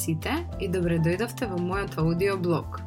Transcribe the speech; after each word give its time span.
сите 0.00 0.32
и 0.60 0.68
добре 0.68 0.96
дојдовте 1.04 1.48
во 1.50 1.58
мојот 1.60 1.98
аудиоблог, 2.00 2.80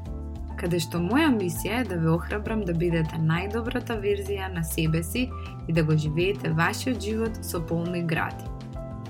каде 0.58 0.80
што 0.82 1.02
моја 1.04 1.30
мисија 1.34 1.82
е 1.82 1.88
да 1.92 2.00
ве 2.02 2.10
охрабрам 2.14 2.64
да 2.66 2.74
бидете 2.74 3.20
најдобрата 3.22 3.98
верзија 4.02 4.50
на 4.54 4.64
себе 4.64 5.04
си 5.04 5.28
и 5.68 5.74
да 5.78 5.84
го 5.84 5.98
живеете 5.98 6.54
вашиот 6.58 7.02
живот 7.04 7.40
со 7.46 7.62
полни 7.62 8.02
гради. 8.14 8.50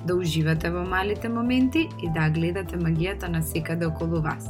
Да 0.05 0.15
уживате 0.19 0.69
во 0.69 0.83
малите 0.83 1.29
моменти 1.29 1.87
и 2.03 2.11
да 2.15 2.29
гледате 2.29 2.77
магијата 2.77 3.31
на 3.31 3.41
секаде 3.41 3.87
околу 3.87 4.21
вас. 4.21 4.49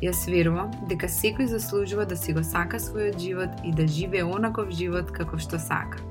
Јас 0.00 0.24
верувам 0.32 0.70
дека 0.88 1.08
секој 1.12 1.50
заслужува 1.52 2.06
да 2.08 2.16
си 2.16 2.32
го 2.32 2.44
сака 2.44 2.80
својот 2.80 3.18
живот 3.20 3.64
и 3.64 3.72
да 3.76 3.86
живее 3.86 4.24
онаков 4.24 4.72
живот 4.72 5.12
како 5.12 5.38
што 5.38 5.60
сака. 5.60 6.09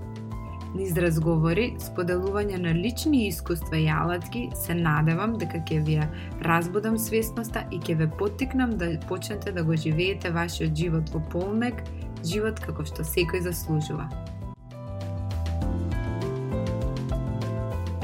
Низ 0.69 0.91
разговори, 1.01 1.71
споделување 1.81 2.59
на 2.61 2.75
лични 2.77 3.23
искуства 3.27 3.77
и 3.81 3.87
алатки, 3.89 4.43
се 4.53 4.75
надевам 4.77 5.31
дека 5.41 5.63
ќе 5.65 5.79
ви 5.85 5.95
ја 5.97 6.03
разбудам 6.45 6.97
свесноста 7.01 7.63
и 7.73 7.79
ќе 7.81 7.95
ве 7.97 8.07
поттикнам 8.19 8.75
да 8.77 8.91
почнете 9.09 9.49
да 9.51 9.63
го 9.65 9.73
живеете 9.73 10.29
вашиот 10.29 10.75
живот 10.77 11.09
во 11.09 11.23
полнек, 11.33 11.81
живот 12.21 12.61
како 12.61 12.85
што 12.85 13.01
секој 13.01 13.41
заслужува. 13.47 14.05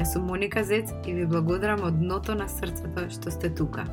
Јас 0.00 0.16
сум 0.16 0.26
Моника 0.26 0.66
Зец 0.66 0.90
и 1.06 1.14
ви 1.14 1.28
благодарам 1.30 1.86
од 1.86 2.02
дното 2.02 2.34
на 2.34 2.48
срцето 2.50 3.06
што 3.14 3.30
сте 3.30 3.52
тука. 3.54 3.86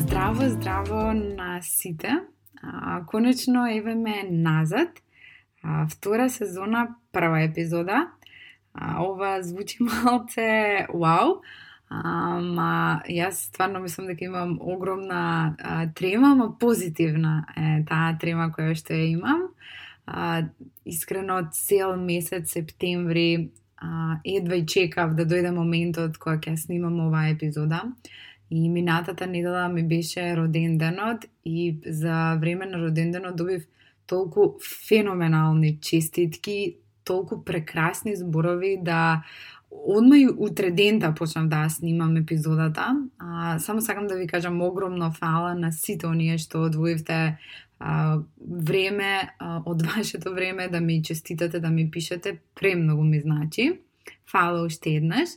Здраво, 0.00 0.48
здраво 0.56 1.12
на 1.12 1.60
сите. 1.62 2.16
А, 2.62 3.04
конечно 3.06 3.66
еве 3.66 3.94
ме 3.94 4.24
назад. 4.30 4.88
А, 5.62 5.86
втора 5.86 6.28
сезона, 6.28 6.96
прва 7.12 7.40
епизода. 7.40 8.08
А, 8.74 9.02
ова 9.02 9.42
звучи 9.42 9.78
малце 9.80 10.86
вау. 10.94 11.42
Ама 11.88 13.00
јас 13.08 13.48
стварно 13.48 13.80
мислам 13.80 14.10
дека 14.10 14.24
имам 14.24 14.58
огромна 14.60 15.56
а, 15.58 15.86
трема, 15.96 16.32
ама 16.32 16.58
позитивна 16.58 17.46
е 17.56 17.84
таа 17.88 18.12
трема 18.20 18.50
која 18.52 18.74
што 18.76 18.92
ја 18.92 19.06
имам. 19.14 19.48
А, 20.06 20.42
искрено 20.84 21.40
цел 21.52 21.96
месец 21.96 22.52
септември 22.52 23.50
а, 23.76 24.20
едва 24.24 24.60
и 24.60 24.66
чекав 24.66 25.14
да 25.16 25.24
дојде 25.24 25.54
моментот 25.54 26.18
кога 26.18 26.36
ќе 26.36 26.56
снимам 26.56 27.00
оваа 27.08 27.32
епизода. 27.32 27.82
И 28.50 28.68
минатата 28.68 29.26
недела 29.26 29.68
ми 29.68 29.88
беше 29.88 30.36
роденденот 30.36 31.24
и 31.44 31.78
за 31.86 32.36
време 32.40 32.66
на 32.66 32.78
роденденот 32.78 33.36
добив 33.36 33.66
толку 34.06 34.40
феноменални 34.88 35.78
честитки, 35.80 36.76
толку 37.04 37.44
прекрасни 37.44 38.16
зборови 38.16 38.78
да 38.82 39.22
одма 39.70 40.18
и 40.18 40.28
утре 40.36 40.70
дента 40.70 41.08
да 41.08 41.14
почнав 41.14 41.48
да 41.48 41.68
снимам 41.68 42.16
епизодата. 42.16 42.96
А, 43.18 43.58
само 43.58 43.80
сакам 43.80 44.06
да 44.06 44.16
ви 44.16 44.26
кажам 44.26 44.62
огромно 44.62 45.12
фала 45.12 45.54
на 45.54 45.72
сите 45.72 46.06
оние 46.06 46.38
што 46.38 46.64
одвоивте 46.64 47.38
а, 47.78 48.18
време 48.40 49.28
а, 49.38 49.62
од 49.66 49.82
вашето 49.96 50.34
време 50.34 50.68
да 50.68 50.80
ми 50.80 51.02
честитате, 51.02 51.60
да 51.60 51.70
ми 51.70 51.90
пишете, 51.90 52.38
премногу 52.54 53.04
ми 53.04 53.20
значи. 53.20 53.78
Фала 54.26 54.64
уште 54.66 54.90
еднаш. 54.90 55.28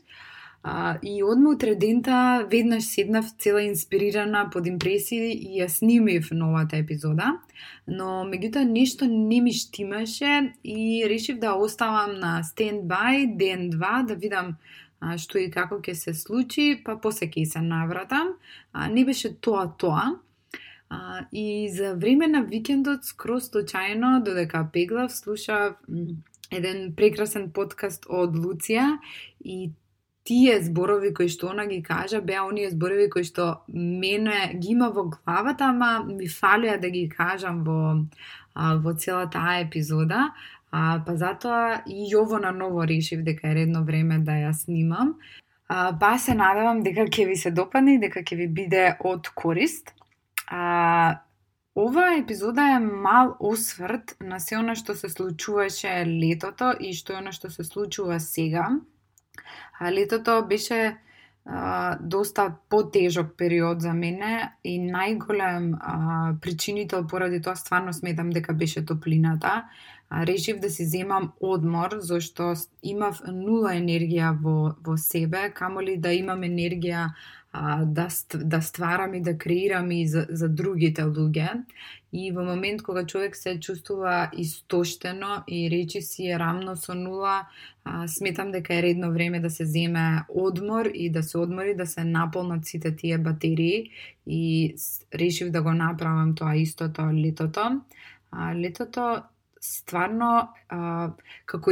А, 0.64 1.00
и 1.02 1.24
одма 1.24 1.50
утре 1.50 1.76
дента 1.76 2.48
веднаш 2.52 2.84
седнав 2.84 3.26
цела 3.40 3.64
инспирирана 3.64 4.50
под 4.54 4.68
импресии 4.68 5.34
и 5.34 5.58
ја 5.58 5.68
снимив 5.68 6.30
новата 6.32 6.78
епизода, 6.78 7.40
но 7.88 8.22
меѓутоа 8.30 8.70
нешто 8.70 9.10
не 9.10 9.42
ми 9.42 9.54
штимаше 9.54 10.54
и 10.64 11.02
решив 11.10 11.40
да 11.42 11.56
оставам 11.58 12.20
на 12.20 12.44
стендбај 12.46 13.38
ден-два 13.38 14.04
да 14.06 14.14
видам 14.14 14.58
а, 15.02 15.18
што 15.18 15.42
и 15.42 15.50
како 15.50 15.82
ќе 15.82 15.98
се 15.98 16.14
случи, 16.14 16.78
па 16.86 17.00
после 17.02 17.26
ќе 17.26 17.46
се 17.46 17.62
навратам. 17.66 18.38
А, 18.72 18.88
не 18.88 19.06
беше 19.06 19.34
тоа 19.34 19.66
тоа. 19.78 20.22
А, 20.94 21.26
и 21.32 21.70
за 21.74 21.96
време 21.96 22.28
на 22.28 22.46
викендот, 22.46 23.06
скроз 23.10 23.50
случајно, 23.50 24.22
додека 24.22 24.68
пеглав, 24.74 25.10
слушав 25.10 25.82
еден 26.52 26.92
прекрасен 26.94 27.50
подкаст 27.56 28.06
од 28.12 28.36
Луција 28.36 29.00
и 29.42 29.72
тие 30.24 30.62
зборови 30.62 31.14
кои 31.14 31.30
што 31.30 31.50
она 31.52 31.66
ги 31.66 31.82
кажа 31.84 32.22
беа 32.22 32.46
оние 32.46 32.70
зборови 32.70 33.10
кои 33.10 33.24
што 33.24 33.64
мене 33.68 34.54
ги 34.54 34.74
има 34.76 34.90
во 34.90 35.08
главата, 35.10 35.72
ама 35.74 36.06
ми 36.06 36.30
фалија 36.30 36.78
да 36.82 36.90
ги 36.90 37.08
кажам 37.10 37.64
во 37.64 37.80
а, 38.54 38.76
во 38.78 38.94
цела 38.94 39.30
таа 39.30 39.62
епизода. 39.66 40.32
А, 40.72 41.02
па 41.06 41.18
затоа 41.18 41.82
и 41.88 42.16
ово 42.16 42.40
на 42.40 42.52
ново 42.52 42.88
решив 42.88 43.24
дека 43.24 43.50
е 43.50 43.56
редно 43.56 43.84
време 43.84 44.20
да 44.20 44.38
ја 44.40 44.54
снимам. 44.54 45.18
А, 45.68 45.98
па 46.00 46.18
се 46.20 46.36
надевам 46.36 46.84
дека 46.84 47.08
ќе 47.10 47.28
ви 47.28 47.36
се 47.36 47.52
допадне 47.52 47.96
и 47.96 48.00
дека 48.00 48.24
ќе 48.24 48.38
ви 48.38 48.48
биде 48.48 48.86
од 49.00 49.28
корист. 49.36 49.94
А, 50.48 51.20
Ова 51.76 52.18
епизода 52.20 52.62
е 52.76 52.80
мал 52.80 53.38
осврт 53.40 54.18
на 54.20 54.40
се 54.44 54.58
она 54.60 54.74
што 54.76 54.92
се 54.96 55.08
случуваше 55.10 56.04
летото 56.04 56.74
и 56.76 56.92
што 56.92 57.14
е 57.16 57.22
она 57.24 57.32
што 57.32 57.48
се 57.50 57.64
случува 57.64 58.20
сега. 58.20 58.66
А, 59.80 59.92
летото 59.92 60.46
беше 60.50 60.98
а, 61.46 61.98
доста 62.02 62.54
потежок 62.70 63.28
период 63.38 63.82
за 63.82 63.94
мене 63.94 64.52
и 64.64 64.78
најголем 64.80 65.78
а, 65.82 66.34
причинител 66.42 67.08
поради 67.08 67.42
тоа 67.42 67.56
стварно 67.56 67.94
сметам 67.94 68.30
дека 68.30 68.54
беше 68.54 68.86
топлината. 68.86 69.66
А, 70.10 70.26
решив 70.26 70.60
да 70.60 70.70
си 70.70 70.86
земам 70.86 71.32
одмор 71.40 71.98
зашто 72.00 72.54
имав 72.84 73.22
нула 73.28 73.74
енергија 73.74 74.36
во, 74.42 74.76
во 74.84 74.98
себе, 74.98 75.50
камоли 75.54 75.98
да 75.98 76.14
имам 76.14 76.44
енергија 76.44 77.10
а, 77.54 77.86
да, 77.86 78.08
да 78.36 78.62
стварам 78.62 79.14
и 79.14 79.22
да 79.22 79.38
креирам 79.38 79.92
и 79.92 80.08
за, 80.08 80.28
за 80.30 80.50
другите 80.50 81.04
луѓе. 81.04 81.64
И 82.14 82.32
во 82.32 82.44
момент 82.44 82.82
кога 82.84 83.06
човек 83.06 83.36
се 83.36 83.60
чувствува 83.60 84.30
истоштено 84.38 85.44
и 85.48 85.70
речи 85.72 86.02
си 86.02 86.28
е 86.28 86.40
рамно 86.40 86.76
со 86.76 86.94
нула, 86.96 87.48
а, 87.84 88.08
сметам 88.08 88.52
дека 88.52 88.76
е 88.76 88.82
редно 88.82 89.12
време 89.12 89.40
да 89.40 89.50
се 89.50 89.66
земе 89.66 90.24
одмор 90.30 90.86
и 90.94 91.10
да 91.10 91.24
се 91.24 91.38
одмори, 91.38 91.76
да 91.76 91.88
се 91.88 92.04
наполнат 92.04 92.66
сите 92.66 92.96
тие 92.96 93.18
батерии 93.18 93.90
и 94.28 94.76
решив 95.16 95.52
да 95.52 95.62
го 95.62 95.72
направам 95.72 96.36
тоа 96.36 96.56
истото 96.56 97.02
летото. 97.14 97.82
А, 98.32 98.56
летото 98.56 99.22
stvarno, 99.64 100.48
uh, 100.72 101.14
kako 101.46 101.72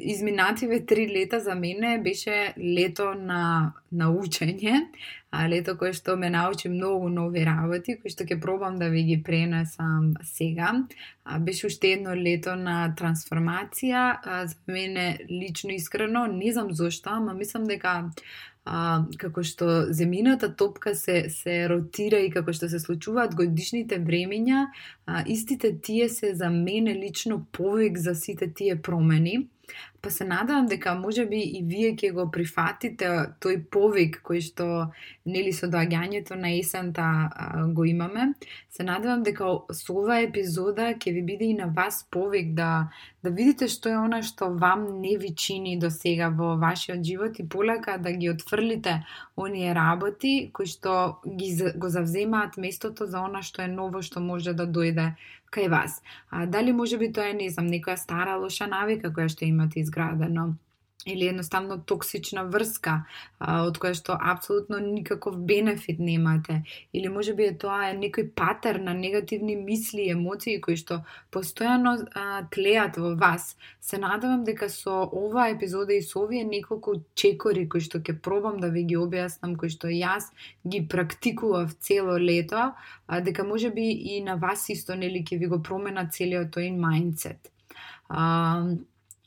iz 0.00 0.22
Minative 0.22 0.86
tri 0.86 1.06
leta 1.06 1.40
za 1.40 1.54
mene, 1.54 1.98
bi 1.98 2.14
še 2.14 2.52
leto 2.76 3.14
na, 3.14 3.72
na 3.90 4.10
učenje, 4.10 4.72
uh, 5.32 5.44
leto 5.50 5.76
koje 5.78 5.92
što 5.92 6.16
me 6.16 6.30
nauči 6.30 6.68
mnogo 6.68 7.08
novi 7.08 7.44
ravati, 7.44 7.98
koje 8.02 8.10
što 8.10 8.26
ke 8.26 8.40
probam 8.40 8.78
da 8.78 8.88
vidi 8.90 9.22
prenesam 9.22 10.14
sega, 10.24 10.72
uh, 10.74 11.38
bi 11.38 11.54
še 11.54 11.70
uštedno 11.70 12.14
leto 12.18 12.56
na 12.56 12.94
transformacija, 12.98 14.04
uh, 14.18 14.50
za 14.50 14.56
mene 14.66 15.18
lično 15.30 15.70
iskreno, 15.70 16.26
nisam 16.26 16.74
zašto, 16.74 17.10
ampak 17.10 17.36
mislim, 17.36 17.66
da 17.70 17.76
ga 17.76 17.94
а, 18.70 19.02
како 19.18 19.42
што 19.42 19.90
земината 19.90 20.52
топка 20.54 20.94
се, 20.94 21.24
се 21.30 21.64
ротира 21.68 22.20
и 22.22 22.30
како 22.30 22.54
што 22.54 22.68
се 22.70 22.78
случуваат 22.78 23.34
годишните 23.34 23.98
времења, 23.98 24.68
а, 25.06 25.24
истите 25.26 25.72
тие 25.82 26.06
се 26.08 26.34
за 26.38 26.52
мене 26.54 26.94
лично 26.94 27.42
повик 27.52 27.98
за 27.98 28.14
сите 28.14 28.52
тие 28.54 28.78
промени. 28.78 29.48
Па 30.02 30.10
се 30.10 30.24
надевам 30.24 30.66
дека 30.66 30.94
може 30.94 31.26
би 31.26 31.40
и 31.40 31.62
вие 31.62 31.92
ќе 31.92 32.12
го 32.16 32.24
прифатите 32.32 33.08
тој 33.44 33.58
повик 33.68 34.20
кој 34.24 34.40
што 34.40 34.66
нели 35.28 35.52
со 35.52 35.68
доаѓањето 35.68 36.38
на 36.40 36.52
есента 36.56 37.04
а, 37.04 37.66
го 37.68 37.84
имаме. 37.84 38.32
Се 38.70 38.82
надевам 38.82 39.22
дека 39.22 39.44
со 39.76 39.92
оваа 39.92 40.24
епизода 40.24 40.94
ќе 40.94 41.12
ви 41.12 41.22
биде 41.22 41.50
и 41.52 41.58
на 41.58 41.68
вас 41.76 42.06
повик 42.10 42.54
да 42.56 42.88
да 43.22 43.30
видите 43.30 43.68
што 43.68 43.90
е 43.92 43.98
она 44.00 44.22
што 44.24 44.48
вам 44.48 44.86
не 45.00 45.16
ви 45.20 45.34
чини 45.36 45.76
до 45.78 45.90
сега 45.92 46.30
во 46.32 46.54
вашиот 46.56 47.04
живот 47.04 47.38
и 47.38 47.48
полека 47.48 47.98
да 47.98 48.12
ги 48.12 48.30
отфрлите 48.30 49.04
оние 49.36 49.74
работи 49.74 50.50
кои 50.52 50.66
што 50.66 51.20
ги 51.26 51.52
го 51.76 51.88
завземаат 51.88 52.56
местото 52.56 53.06
за 53.06 53.20
она 53.20 53.42
што 53.42 53.62
е 53.62 53.68
ново 53.68 54.00
што 54.02 54.24
може 54.24 54.56
да 54.56 54.64
дојде 54.64 55.12
кај 55.50 55.68
вас. 55.68 56.02
А, 56.30 56.46
дали 56.46 56.72
може 56.72 56.98
би 56.98 57.12
тоа 57.12 57.30
е, 57.30 57.34
не 57.34 57.50
знам, 57.50 57.66
некоја 57.68 57.98
стара 57.98 58.36
лоша 58.38 58.68
навика 58.70 59.10
која 59.10 59.28
што 59.28 59.44
имате 59.44 59.80
изградено 59.90 60.54
или 61.06 61.26
едноставно 61.26 61.80
токсична 61.80 62.42
врска 62.44 63.06
а, 63.38 63.62
од 63.64 63.78
која 63.80 63.96
што 63.96 64.18
апсолутно 64.20 64.76
никаков 64.84 65.38
бенефит 65.48 65.96
немате 65.98 66.58
или 66.92 67.08
може 67.08 67.32
би 67.34 67.46
е 67.48 67.54
тоа 67.56 67.88
е 67.88 67.94
некој 67.96 68.28
патер 68.36 68.76
на 68.84 68.92
негативни 68.92 69.56
мисли 69.56 70.02
и 70.02 70.10
емоции 70.12 70.60
кои 70.60 70.76
што 70.76 70.98
постојано 71.32 71.94
а, 72.12 72.42
тлеат 72.52 73.00
во 73.00 73.14
вас. 73.16 73.56
Се 73.80 73.96
надевам 73.96 74.44
дека 74.44 74.68
со 74.68 75.08
оваа 75.08 75.48
епизода 75.54 75.96
и 75.96 76.02
со 76.02 76.20
овие 76.20 76.44
неколку 76.44 77.00
чекори 77.14 77.64
кои 77.64 77.80
што 77.80 78.04
ќе 78.04 78.18
пробам 78.20 78.60
да 78.60 78.68
ви 78.68 78.84
ги 78.84 79.00
објаснам, 79.00 79.56
кои 79.56 79.72
што 79.72 79.88
јас 79.88 80.28
ги 80.68 80.84
практикував 80.84 81.72
цело 81.80 82.20
лето, 82.20 82.74
а, 83.06 83.20
дека 83.24 83.44
може 83.44 83.70
би 83.70 83.88
и 83.88 84.20
на 84.20 84.36
вас 84.36 84.68
исто 84.68 85.00
нели 85.00 85.24
ќе 85.24 85.40
ви 85.40 85.48
го 85.48 85.62
промена 85.64 86.10
целиот 86.12 86.52
тој 86.52 86.76
mindset. 86.76 87.48
А, 88.10 88.76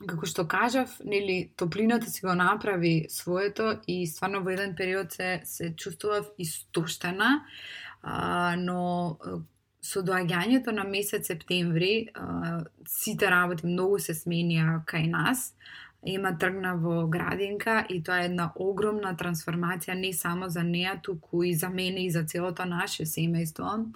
како 0.06 0.26
што 0.26 0.46
кажав, 0.48 0.98
нели, 1.04 1.50
топлината 1.56 2.10
си 2.10 2.26
го 2.26 2.34
направи 2.34 3.06
своето 3.10 3.78
и 3.86 4.06
стварно 4.06 4.42
во 4.44 4.54
еден 4.54 4.74
период 4.76 5.12
се, 5.12 5.40
се 5.44 5.72
чувствував 5.76 6.30
истоштена, 6.38 7.44
а, 8.02 8.56
но 8.58 9.18
со 9.84 10.00
доаѓањето 10.00 10.72
на 10.72 10.84
месец 10.88 11.28
септември, 11.28 12.08
а, 12.14 12.64
сите 12.88 13.28
работи 13.30 13.66
многу 13.66 13.98
се 14.00 14.16
сменија 14.16 14.80
кај 14.88 15.10
нас, 15.12 15.52
Ема 16.06 16.38
тргна 16.38 16.74
во 16.76 17.06
градинка 17.08 17.84
и 17.88 18.02
тоа 18.04 18.20
е 18.20 18.28
една 18.28 18.50
огромна 18.60 19.14
трансформација 19.16 19.94
не 19.96 20.12
само 20.12 20.50
за 20.52 20.62
неа, 20.62 20.98
туку 21.02 21.42
и 21.42 21.54
за 21.54 21.68
мене 21.68 22.04
и 22.04 22.10
за 22.10 22.24
целото 22.24 22.64
наше 22.64 23.06
семејство. 23.08 23.86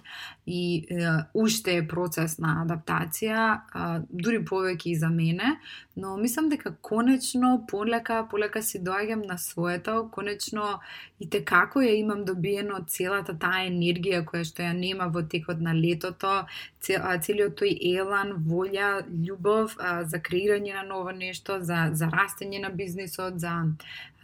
И 0.47 0.85
е, 0.89 1.11
уште 1.33 1.77
е 1.77 1.87
процес 1.87 2.39
на 2.39 2.63
адаптација, 2.63 3.43
е, 3.53 4.01
дури 4.09 4.41
повеќе 4.45 4.89
и 4.89 4.95
за 4.95 5.09
мене, 5.09 5.59
но 5.95 6.17
мислам 6.17 6.49
дека 6.49 6.73
конечно 6.81 7.65
полека, 7.67 8.25
полека 8.31 8.63
си 8.63 8.81
доаѓам 8.81 9.27
на 9.27 9.37
своето, 9.37 10.09
конечно 10.11 10.79
и 11.19 11.29
те 11.29 11.43
како 11.45 11.81
ја 11.83 11.93
имам 11.99 12.23
добиено 12.25 12.79
целата 12.87 13.35
таа 13.37 13.65
енергија 13.67 14.23
која 14.25 14.45
што 14.47 14.63
ја 14.63 14.73
нема 14.73 15.09
во 15.13 15.21
текот 15.21 15.59
на 15.59 15.73
летото, 15.75 16.45
целиот 16.81 17.59
тој 17.59 17.75
елан, 17.91 18.33
волја, 18.47 19.03
љубов 19.27 19.75
а, 19.77 20.03
за 20.07 20.21
креирање 20.23 20.73
на 20.77 20.83
ново 20.87 21.11
нешто, 21.11 21.59
за 21.59 21.89
за 21.99 22.07
растење 22.13 22.61
на 22.63 22.69
бизнисот, 22.69 23.39
за 23.39 23.53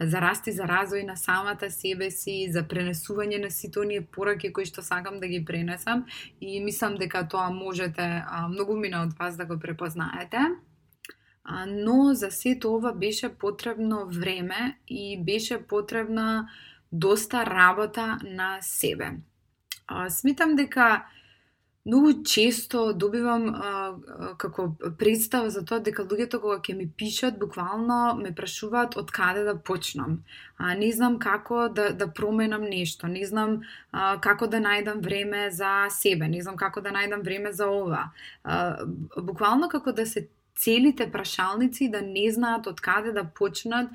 за 0.00 0.20
расти, 0.20 0.52
за 0.52 0.66
развој 0.68 1.06
на 1.06 1.16
самата 1.16 1.70
себе 1.70 2.10
си, 2.10 2.46
за 2.52 2.62
пренесување 2.68 3.40
на 3.42 3.50
сите 3.50 3.80
оние 3.80 4.02
пораки 4.02 4.52
кои 4.52 4.66
што 4.68 4.84
сакам 4.84 5.20
да 5.20 5.28
ги 5.28 5.44
пренесам 5.44 6.04
и 6.40 6.60
мислам 6.60 6.96
дека 7.00 7.26
тоа 7.28 7.50
можете 7.50 8.02
а, 8.02 8.48
многу 8.48 8.76
мина 8.76 9.02
од 9.06 9.16
вас 9.18 9.36
да 9.36 9.46
го 9.46 9.58
препознаете. 9.60 10.38
Но 11.68 12.14
за 12.14 12.30
сето 12.30 12.74
ова 12.74 12.92
беше 12.92 13.28
потребно 13.28 14.06
време 14.10 14.78
и 14.88 15.22
беше 15.22 15.62
потребна 15.62 16.48
доста 16.92 17.46
работа 17.46 18.18
на 18.24 18.58
себе. 18.60 19.10
сметам 19.86 20.10
смитам 20.10 20.56
дека 20.56 21.06
многу 21.86 22.24
често 22.24 22.92
добивам 22.92 23.48
а, 23.54 23.94
како 24.36 24.74
представа 24.98 25.50
за 25.54 25.62
тоа 25.64 25.78
дека 25.78 26.02
луѓето 26.02 26.40
кога 26.42 26.58
ќе 26.58 26.74
ми 26.74 26.88
пишат 26.90 27.38
буквално 27.38 28.16
ме 28.18 28.34
прашуваат 28.34 28.96
од 28.98 29.12
каде 29.14 29.44
да 29.46 29.54
почнам. 29.54 30.18
А, 30.58 30.74
не 30.74 30.90
знам 30.92 31.18
како 31.22 31.68
да, 31.68 31.92
да 31.94 32.08
променам 32.10 32.66
нешто, 32.66 33.06
не 33.06 33.22
знам 33.26 33.60
а, 33.92 34.18
како 34.20 34.50
да 34.50 34.58
најдам 34.58 35.02
време 35.04 35.50
за 35.50 35.86
себе, 35.90 36.28
не 36.28 36.42
знам 36.42 36.56
како 36.56 36.82
да 36.82 36.90
најдам 36.90 37.22
време 37.22 37.52
за 37.52 37.70
ова. 37.70 38.10
А, 38.44 38.82
буквално 39.16 39.68
како 39.68 39.92
да 39.92 40.06
се 40.06 40.26
целите 40.56 41.10
прашалници 41.12 41.90
да 41.90 42.00
не 42.02 42.30
знаат 42.32 42.66
од 42.66 42.80
каде 42.80 43.12
да 43.12 43.24
почнат 43.24 43.90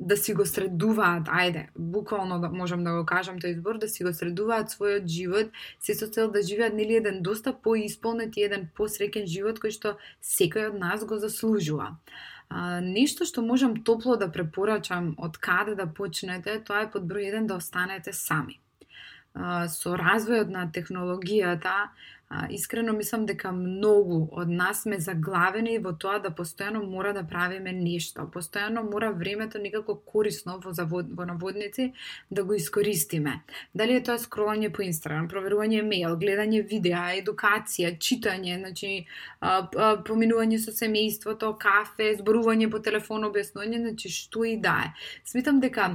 да 0.00 0.16
си 0.16 0.34
го 0.34 0.46
средуваат, 0.46 1.28
ајде, 1.28 1.66
буквално 1.76 2.40
да 2.40 2.48
можам 2.48 2.84
да 2.84 2.94
го 2.96 3.04
кажам 3.06 3.38
тој 3.38 3.58
избор, 3.58 3.78
да 3.78 3.88
си 3.88 4.04
го 4.04 4.12
средуваат 4.12 4.72
својот 4.72 5.06
живот, 5.06 5.52
се 5.80 5.94
со 5.94 6.08
цел 6.08 6.30
да 6.32 6.42
живеат 6.42 6.74
нели 6.74 6.96
еден 6.96 7.22
доста 7.22 7.52
поисполнет 7.52 8.36
и 8.36 8.46
еден 8.48 8.70
посреќен 8.78 9.26
живот 9.26 9.60
кој 9.60 9.76
што 9.76 9.96
секој 10.24 10.72
од 10.72 10.80
нас 10.80 11.04
го 11.04 11.20
заслужува. 11.20 11.96
А, 12.48 12.80
нешто 12.80 13.28
што 13.28 13.44
можам 13.44 13.76
топло 13.84 14.16
да 14.16 14.32
препорачам 14.32 15.12
од 15.18 15.36
каде 15.36 15.74
да 15.76 15.86
почнете, 15.86 16.56
тоа 16.64 16.86
е 16.86 16.90
под 16.90 17.04
број 17.04 17.28
1 17.34 17.46
да 17.46 17.60
останете 17.60 18.12
сами. 18.12 18.56
Со 19.70 19.96
развојот 19.96 20.50
на 20.50 20.66
технологијата, 20.74 21.88
искрено 22.50 22.92
мислам 22.92 23.22
дека 23.26 23.52
многу 23.52 24.28
од 24.36 24.50
нас 24.52 24.82
сме 24.82 24.98
заглавени 25.00 25.78
во 25.78 25.94
тоа 25.96 26.18
да 26.20 26.28
постојано 26.28 26.82
мора 26.84 27.14
да 27.16 27.22
правиме 27.24 27.72
нешто. 27.72 28.26
Постојано 28.34 28.82
мора 28.90 29.12
времето 29.12 29.58
некако 29.58 29.94
корисно 30.12 30.58
во, 30.64 30.74
завод, 30.76 31.06
во 31.16 31.24
наводници 31.24 31.92
да 32.30 32.44
го 32.44 32.58
искористиме. 32.58 33.38
Дали 33.74 33.96
е 33.96 34.02
тоа 34.04 34.18
скролање 34.20 34.68
по 34.74 34.84
Инстаграм, 34.84 35.30
проверување 35.30 35.80
мејл, 35.86 36.18
гледање 36.20 36.60
видеа, 36.68 37.06
едукација, 37.22 37.94
читање, 37.96 38.58
значи 38.60 39.06
поминување 40.10 40.60
со 40.60 40.76
семејството, 40.76 41.54
кафе, 41.62 42.10
зборување 42.20 42.68
по 42.68 42.82
телефон, 42.84 43.24
објаснување, 43.30 43.80
значи 43.86 44.12
што 44.12 44.44
и 44.44 44.58
да 44.60 44.76
е. 44.84 44.92
Смитам 45.24 45.64
дека 45.64 45.94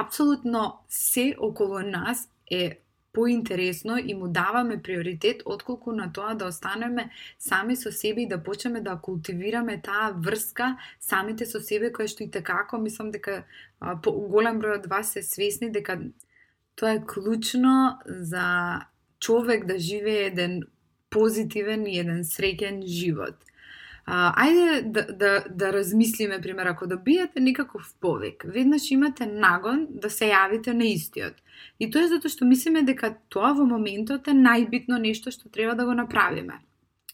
апсолутно 0.00 0.80
се 0.88 1.34
околу 1.36 1.84
нас 1.84 2.28
е 2.50 2.80
поинтересно 3.12 3.98
и 3.98 4.14
му 4.14 4.28
даваме 4.28 4.82
приоритет 4.82 5.42
отколку 5.44 5.92
на 5.92 6.12
тоа 6.12 6.34
да 6.34 6.46
останеме 6.46 7.10
сами 7.38 7.76
со 7.76 7.92
себе 7.92 8.22
и 8.22 8.28
да 8.28 8.42
почнеме 8.42 8.80
да 8.80 8.98
култивираме 9.02 9.80
таа 9.82 10.12
врска 10.12 10.76
самите 11.00 11.46
со 11.46 11.60
себе 11.60 11.90
која 11.90 12.06
што 12.06 12.24
и 12.24 12.30
како 12.30 12.78
мислам 12.78 13.10
дека 13.10 13.44
а, 13.80 13.96
по, 13.96 14.12
голем 14.12 14.60
број 14.60 14.78
од 14.78 14.86
вас 14.86 15.12
се 15.12 15.22
свесни 15.22 15.72
дека 15.72 15.98
тоа 16.76 16.94
е 17.00 17.04
клучно 17.06 17.98
за 18.06 18.86
човек 19.18 19.66
да 19.66 19.78
живее 19.78 20.30
еден 20.30 20.62
позитивен 21.10 21.86
и 21.86 21.98
еден 21.98 22.22
среќен 22.22 22.84
живот. 22.86 23.34
А, 24.10 24.32
ајде 24.40 24.82
да, 24.88 25.02
да, 25.12 25.44
да 25.50 25.72
размислиме, 25.72 26.40
пример, 26.40 26.66
ако 26.66 26.86
добиете 26.86 27.40
некаков 27.40 27.94
повик, 28.00 28.44
веднаш 28.46 28.90
имате 28.90 29.26
нагон 29.26 29.82
да 29.90 30.08
се 30.10 30.30
јавите 30.30 30.72
на 30.72 30.86
истиот. 30.88 31.34
И 31.76 31.90
тоа 31.92 32.06
е 32.06 32.08
затоа 32.14 32.32
што 32.32 32.48
мислиме 32.48 32.80
дека 32.88 33.10
тоа 33.28 33.50
во 33.58 33.66
моментот 33.68 34.30
е 34.32 34.36
најбитно 34.38 34.96
нешто 35.02 35.28
што 35.34 35.52
треба 35.52 35.76
да 35.76 35.84
го 35.84 35.98
направиме. 35.98 36.56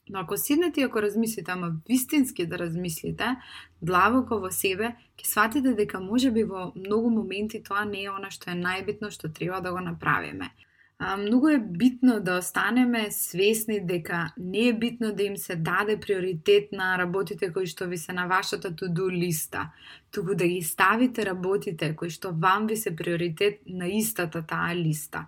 Но 0.08 0.20
ако 0.20 0.37
седнете 0.37 0.81
и 0.81 0.85
ако 0.85 1.02
размислите, 1.02 1.50
ама 1.50 1.73
вистински 1.88 2.46
да 2.46 2.58
размислите, 2.62 3.35
длабоко 3.82 4.38
во 4.38 4.52
себе, 4.55 4.94
ќе 5.19 5.26
сватите 5.26 5.75
дека 5.75 5.99
може 5.99 6.31
би 6.31 6.44
во 6.46 6.70
многу 6.76 7.11
моменти 7.11 7.58
тоа 7.58 7.82
не 7.91 8.05
е 8.05 8.14
она 8.14 8.31
што 8.31 8.55
е 8.55 8.61
најбитно 8.61 9.11
што 9.11 9.32
треба 9.35 9.58
да 9.67 9.75
го 9.75 9.82
направиме. 9.82 10.52
А, 10.99 11.17
многу 11.17 11.49
е 11.49 11.58
битно 11.58 12.20
да 12.20 12.38
останеме 12.38 13.11
свесни 13.11 13.87
дека 13.87 14.32
не 14.38 14.69
е 14.69 14.73
битно 14.73 15.12
да 15.12 15.23
им 15.23 15.37
се 15.37 15.56
даде 15.56 16.00
приоритет 16.00 16.73
на 16.73 16.99
работите 16.99 17.52
кои 17.52 17.67
што 17.67 17.88
ви 17.91 17.99
се 17.99 18.12
на 18.12 18.26
вашата 18.26 18.70
to-do 18.70 19.11
листа, 19.11 19.70
туку 20.11 20.35
да 20.35 20.46
ги 20.46 20.62
ставите 20.62 21.26
работите 21.26 21.96
кои 21.96 22.11
што 22.11 22.31
вам 22.32 22.67
ви 22.67 22.76
се 22.76 22.96
приоритет 22.96 23.61
на 23.67 23.88
истата 23.88 24.43
таа 24.46 24.75
листа. 24.75 25.26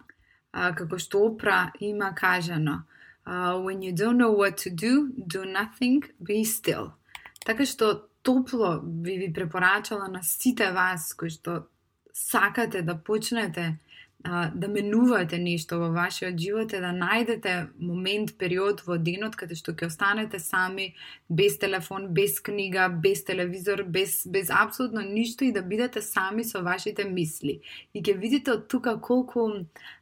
А, 0.52 0.74
како 0.74 0.98
што 0.98 1.26
Опра 1.26 1.72
има 1.80 2.14
кажано, 2.14 2.86
uh, 3.26 3.58
when 3.58 3.82
you 3.82 3.92
don't 3.92 4.16
know 4.16 4.30
what 4.30 4.56
to 4.56 4.70
do, 4.70 5.10
do 5.18 5.44
nothing, 5.44 6.02
be 6.22 6.44
still. 6.44 6.90
Така 7.44 7.66
што 7.66 8.08
топло 8.22 8.80
би 8.82 9.18
ви 9.18 9.32
препорачала 9.32 10.08
на 10.08 10.22
сите 10.22 10.70
вас 10.70 11.14
кои 11.14 11.30
што 11.30 11.66
сакате 12.12 12.82
да 12.82 12.96
почнете 12.96 13.78
а, 14.26 14.50
да 14.54 14.68
менувате 14.68 15.38
нешто 15.38 15.78
во 15.78 15.90
вашиот 15.94 16.38
живот 16.38 16.72
е 16.74 16.80
да 16.82 16.90
најдете 16.90 17.68
момент, 17.78 18.32
период 18.38 18.82
во 18.86 18.98
денот 18.98 19.36
каде 19.38 19.54
што 19.54 19.72
ќе 19.72 19.86
останете 19.86 20.40
сами, 20.42 20.94
без 21.28 21.58
телефон, 21.62 22.08
без 22.14 22.40
книга, 22.40 22.88
без 22.88 23.22
телевизор, 23.24 23.84
без, 23.84 24.26
без 24.26 24.50
апсолутно 24.50 25.04
ништо 25.06 25.44
и 25.44 25.52
да 25.52 25.62
бидете 25.62 26.02
сами 26.02 26.42
со 26.42 26.62
вашите 26.62 27.04
мисли. 27.04 27.60
И 27.94 28.02
ќе 28.02 28.18
видите 28.18 28.56
од 28.58 28.66
тука 28.68 28.96
колку, 29.00 29.46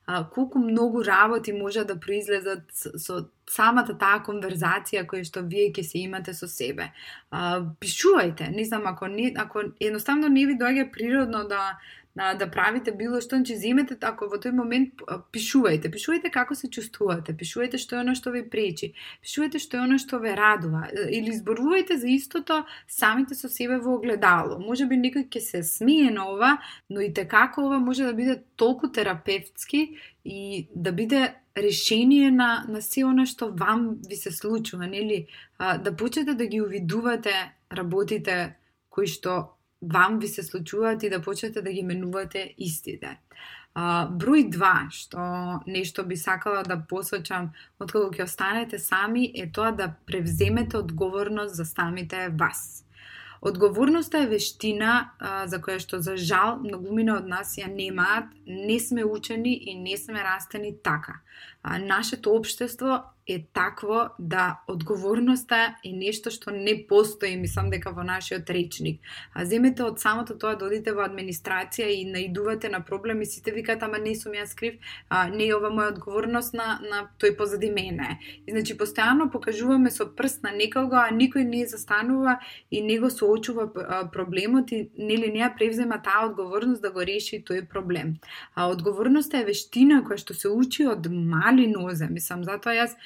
а, 0.07 0.25
колку 0.25 0.59
многу 0.59 1.05
работи 1.05 1.53
може 1.53 1.85
да 1.85 2.01
произлезат 2.01 2.63
со, 2.73 2.99
со 2.99 3.25
самата 3.51 3.97
таа 4.01 4.23
конверзација 4.25 5.05
која 5.09 5.25
што 5.25 5.43
вие 5.45 5.71
ќе 5.73 5.85
се 5.85 5.99
имате 6.05 6.35
со 6.35 6.49
себе. 6.49 6.91
А, 7.31 7.61
пишувајте, 7.81 8.49
не 8.55 8.65
знам, 8.65 8.87
ако, 8.87 9.07
не, 9.07 9.33
ако 9.37 9.69
едноставно 9.81 10.29
не 10.29 10.47
ви 10.47 10.59
доаѓа 10.59 10.91
природно 10.93 11.45
да 11.49 11.77
да, 12.17 12.35
да 12.35 12.47
правите 12.51 12.93
било 12.95 13.19
што, 13.21 13.37
значи 13.37 13.57
земете 13.59 13.97
ако 14.07 14.29
во 14.31 14.39
тој 14.39 14.55
момент 14.55 15.03
пишувајте, 15.35 15.91
пишувајте 15.91 16.31
како 16.35 16.55
се 16.55 16.71
чувствувате, 16.71 17.35
пишувајте 17.35 17.79
што 17.83 17.99
е 17.99 18.03
оно 18.05 18.15
што 18.15 18.31
ви 18.35 18.45
пречи, 18.51 18.93
пишувајте 19.25 19.59
што 19.63 19.81
е 19.81 19.83
оно 19.83 19.99
што 19.99 20.21
ве 20.23 20.37
радува 20.39 20.87
или 21.11 21.35
зборувајте 21.35 21.99
за 21.99 22.09
истото 22.15 22.61
самите 22.87 23.35
со 23.35 23.51
себе 23.51 23.81
во 23.83 23.99
огледало. 23.99 24.61
Може 24.63 24.87
би 24.87 24.99
некој 25.01 25.27
ќе 25.27 25.43
се 25.43 25.63
смие 25.67 26.13
на 26.15 26.29
ова, 26.31 26.53
но 26.89 27.03
и 27.03 27.11
како 27.11 27.67
ова 27.67 27.83
може 27.83 28.07
да 28.07 28.15
биде 28.15 28.43
толку 28.57 28.89
терапевтски 28.89 29.94
и 30.25 30.69
да 30.75 30.93
биде 30.93 31.35
решение 31.57 32.31
на, 32.31 32.65
на 32.69 32.83
се 32.83 33.05
оно 33.05 33.27
што 33.27 33.53
вам 33.53 33.99
ви 34.09 34.17
се 34.17 34.31
случува, 34.31 34.87
нели? 34.87 35.27
А, 35.59 35.79
да 35.79 35.97
почнете 35.97 36.35
да 36.35 36.47
ги 36.47 36.61
увидувате 36.61 37.35
работите 37.73 38.57
кои 38.91 39.07
што 39.07 39.55
вам 39.83 40.19
ви 40.19 40.29
се 40.29 40.43
случуваат 40.43 41.03
и 41.03 41.11
да 41.11 41.23
почнете 41.23 41.63
да 41.63 41.73
ги 41.73 41.83
менувате 41.83 42.55
истите. 42.59 43.19
А, 43.75 44.07
број 44.07 44.47
2, 44.51 44.91
што 44.95 45.21
нешто 45.67 46.05
би 46.07 46.17
сакала 46.17 46.63
да 46.63 46.79
посочам 46.79 47.51
откако 47.83 48.15
ќе 48.15 48.25
останете 48.25 48.79
сами, 48.79 49.33
е 49.35 49.51
тоа 49.51 49.73
да 49.73 49.95
превземете 50.07 50.77
одговорност 50.79 51.55
за 51.55 51.65
самите 51.65 52.29
вас. 52.29 52.85
Одговорноста 53.45 54.19
е 54.19 54.27
вештина 54.27 55.11
а, 55.19 55.47
за 55.47 55.59
која 55.61 55.77
што 55.83 55.99
за 56.01 56.17
жал 56.17 56.57
многумина 56.63 57.19
од 57.21 57.27
нас 57.29 57.59
ја 57.61 57.69
немаат, 57.69 58.31
не 58.47 58.79
сме 58.81 59.05
учени 59.05 59.53
и 59.53 59.75
не 59.77 59.99
сме 60.01 60.25
растени 60.25 60.73
така. 60.83 61.21
а, 61.63 61.79
нашето 61.79 62.33
општество 62.33 63.03
е 63.27 63.45
такво 63.53 64.09
да 64.19 64.61
одговорноста 64.69 65.77
е 65.85 65.93
нешто 65.93 66.31
што 66.31 66.53
не 66.53 66.75
постои, 66.89 67.37
мислам 67.41 67.71
дека 67.73 67.91
во 67.97 68.05
нашиот 68.05 68.51
речник. 68.53 69.01
А 69.33 69.45
земете 69.49 69.85
од 69.85 70.01
самото 70.01 70.37
тоа 70.37 70.59
да 70.59 70.67
додите 70.67 70.93
во 70.93 71.07
администрација 71.09 71.89
и 71.89 72.05
наидувате 72.05 72.69
на 72.69 72.83
проблем 72.85 73.23
и 73.23 73.27
сите 73.27 73.53
викаат 73.53 73.83
ама 73.83 73.99
не 73.99 74.15
сум 74.15 74.37
јас 74.37 74.53
крив, 74.55 74.77
а, 75.09 75.29
не 75.29 75.49
е 75.49 75.55
ова 75.57 75.71
моја 75.73 75.95
одговорност 75.95 76.53
на, 76.53 76.81
на 76.85 77.09
тој 77.21 77.37
позади 77.37 77.71
мене. 77.73 78.19
И 78.47 78.53
значи 78.53 78.77
постојано 78.77 79.31
покажуваме 79.33 79.91
со 79.91 80.07
прст 80.07 80.43
на 80.45 80.53
некого, 80.53 81.01
а 81.01 81.09
никој 81.09 81.49
не 81.49 81.65
застанува 81.67 82.39
и 82.71 82.83
не 82.85 82.99
го 83.01 83.11
соочува 83.11 83.71
проблемот 84.13 84.73
и 84.73 84.91
нели 84.99 85.33
неа 85.33 85.49
превзема 85.57 86.03
таа 86.03 86.29
одговорност 86.29 86.83
да 86.83 86.91
го 86.91 87.01
реши 87.01 87.41
тој 87.41 87.65
проблем. 87.69 88.19
А 88.55 88.69
одговорноста 88.69 89.41
е 89.41 89.49
вештина 89.49 90.03
која 90.05 90.21
што 90.21 90.37
се 90.37 90.53
учи 90.53 90.85
од 90.87 91.09
мали 91.09 91.67
нозе, 91.73 92.09
мислам, 92.13 92.45
затоа 92.45 92.77
јас 92.77 92.97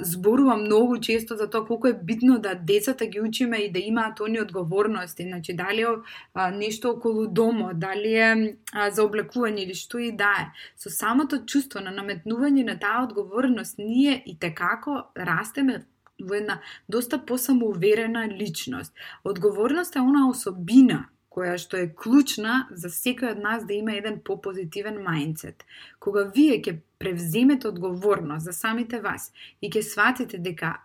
зборувам 0.00 0.62
многу 0.64 0.98
често 0.98 1.36
за 1.36 1.50
тоа 1.50 1.66
колку 1.66 1.88
е 1.88 1.98
битно 2.02 2.38
да 2.38 2.54
децата 2.54 3.06
ги 3.06 3.20
учиме 3.20 3.56
и 3.56 3.72
да 3.72 3.78
имаат 3.78 4.20
они 4.20 4.40
одговорности, 4.40 5.22
значи 5.22 5.56
дали 5.56 5.82
е 5.82 6.50
нешто 6.52 6.90
околу 6.90 7.26
домо, 7.26 7.70
дали 7.74 8.14
е 8.14 8.56
за 8.92 9.02
облекување 9.02 9.64
или 9.64 9.74
што 9.74 9.98
и 9.98 10.12
да 10.12 10.32
е. 10.40 10.46
Со 10.76 10.90
самото 10.90 11.44
чувство 11.46 11.80
на 11.80 11.92
наметнување 11.92 12.64
на 12.64 12.78
таа 12.78 13.04
одговорност 13.04 13.78
ние 13.78 14.22
и 14.26 14.38
текако 14.38 15.04
растеме 15.16 15.84
во 16.20 16.34
една 16.34 16.60
доста 16.88 17.18
посамоуверена 17.18 18.28
личност. 18.28 18.92
Одговорност 19.24 19.96
е 19.96 20.00
она 20.00 20.28
особина 20.28 21.08
која 21.30 21.56
што 21.62 21.78
е 21.78 21.90
клучна 22.02 22.66
за 22.70 22.90
секој 22.90 23.34
од 23.36 23.42
нас 23.42 23.66
да 23.66 23.74
има 23.74 23.94
еден 23.94 24.18
попозитивен 24.26 24.98
мајндсет. 25.06 25.62
Кога 25.98 26.26
вие 26.34 26.58
ќе 26.58 26.78
превземете 26.98 27.68
одговорност 27.70 28.44
за 28.44 28.52
самите 28.52 29.00
вас 29.00 29.30
и 29.60 29.70
ќе 29.70 29.82
сватите 29.86 30.38
дека 30.38 30.78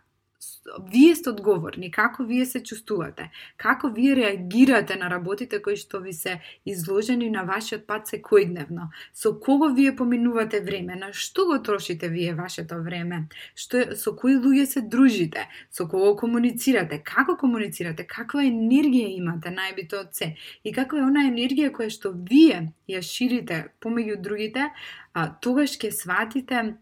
вие 0.92 1.16
сте 1.16 1.30
одговорни, 1.30 1.92
како 1.92 2.24
вие 2.24 2.46
се 2.46 2.62
чувствувате, 2.64 3.30
како 3.58 3.90
вие 3.94 4.16
реагирате 4.16 4.96
на 4.96 5.10
работите 5.10 5.62
кои 5.62 5.78
што 5.78 6.00
ви 6.02 6.14
се 6.14 6.40
изложени 6.66 7.30
на 7.30 7.44
вашиот 7.46 7.86
пат 7.88 8.10
секојдневно, 8.10 8.90
со 9.14 9.34
кого 9.40 9.70
вие 9.74 9.96
поминувате 9.96 10.62
време, 10.66 10.96
на 10.96 11.12
што 11.14 11.46
го 11.46 11.60
трошите 11.64 12.10
вие 12.10 12.34
вашето 12.34 12.82
време, 12.82 13.28
што, 13.56 13.96
со 13.96 14.16
кои 14.16 14.38
луѓе 14.38 14.66
се 14.66 14.82
дружите, 14.82 15.48
со 15.72 15.88
кого 15.88 16.16
комуницирате, 16.16 17.02
како 17.04 17.38
комуницирате, 17.38 18.08
каква 18.08 18.46
енергија 18.46 19.12
имате 19.18 19.54
најбито 19.54 20.02
од 20.02 20.16
се 20.16 20.34
и 20.64 20.74
каква 20.74 21.04
е 21.04 21.10
она 21.10 21.28
енергија 21.30 21.72
која 21.72 21.94
што 21.94 22.14
вие 22.16 22.72
ја 22.90 23.02
ширите 23.02 23.70
помеѓу 23.82 24.18
другите, 24.22 24.72
а, 25.14 25.30
тогаш 25.42 25.78
ќе 25.78 25.94
сватите 25.94 26.75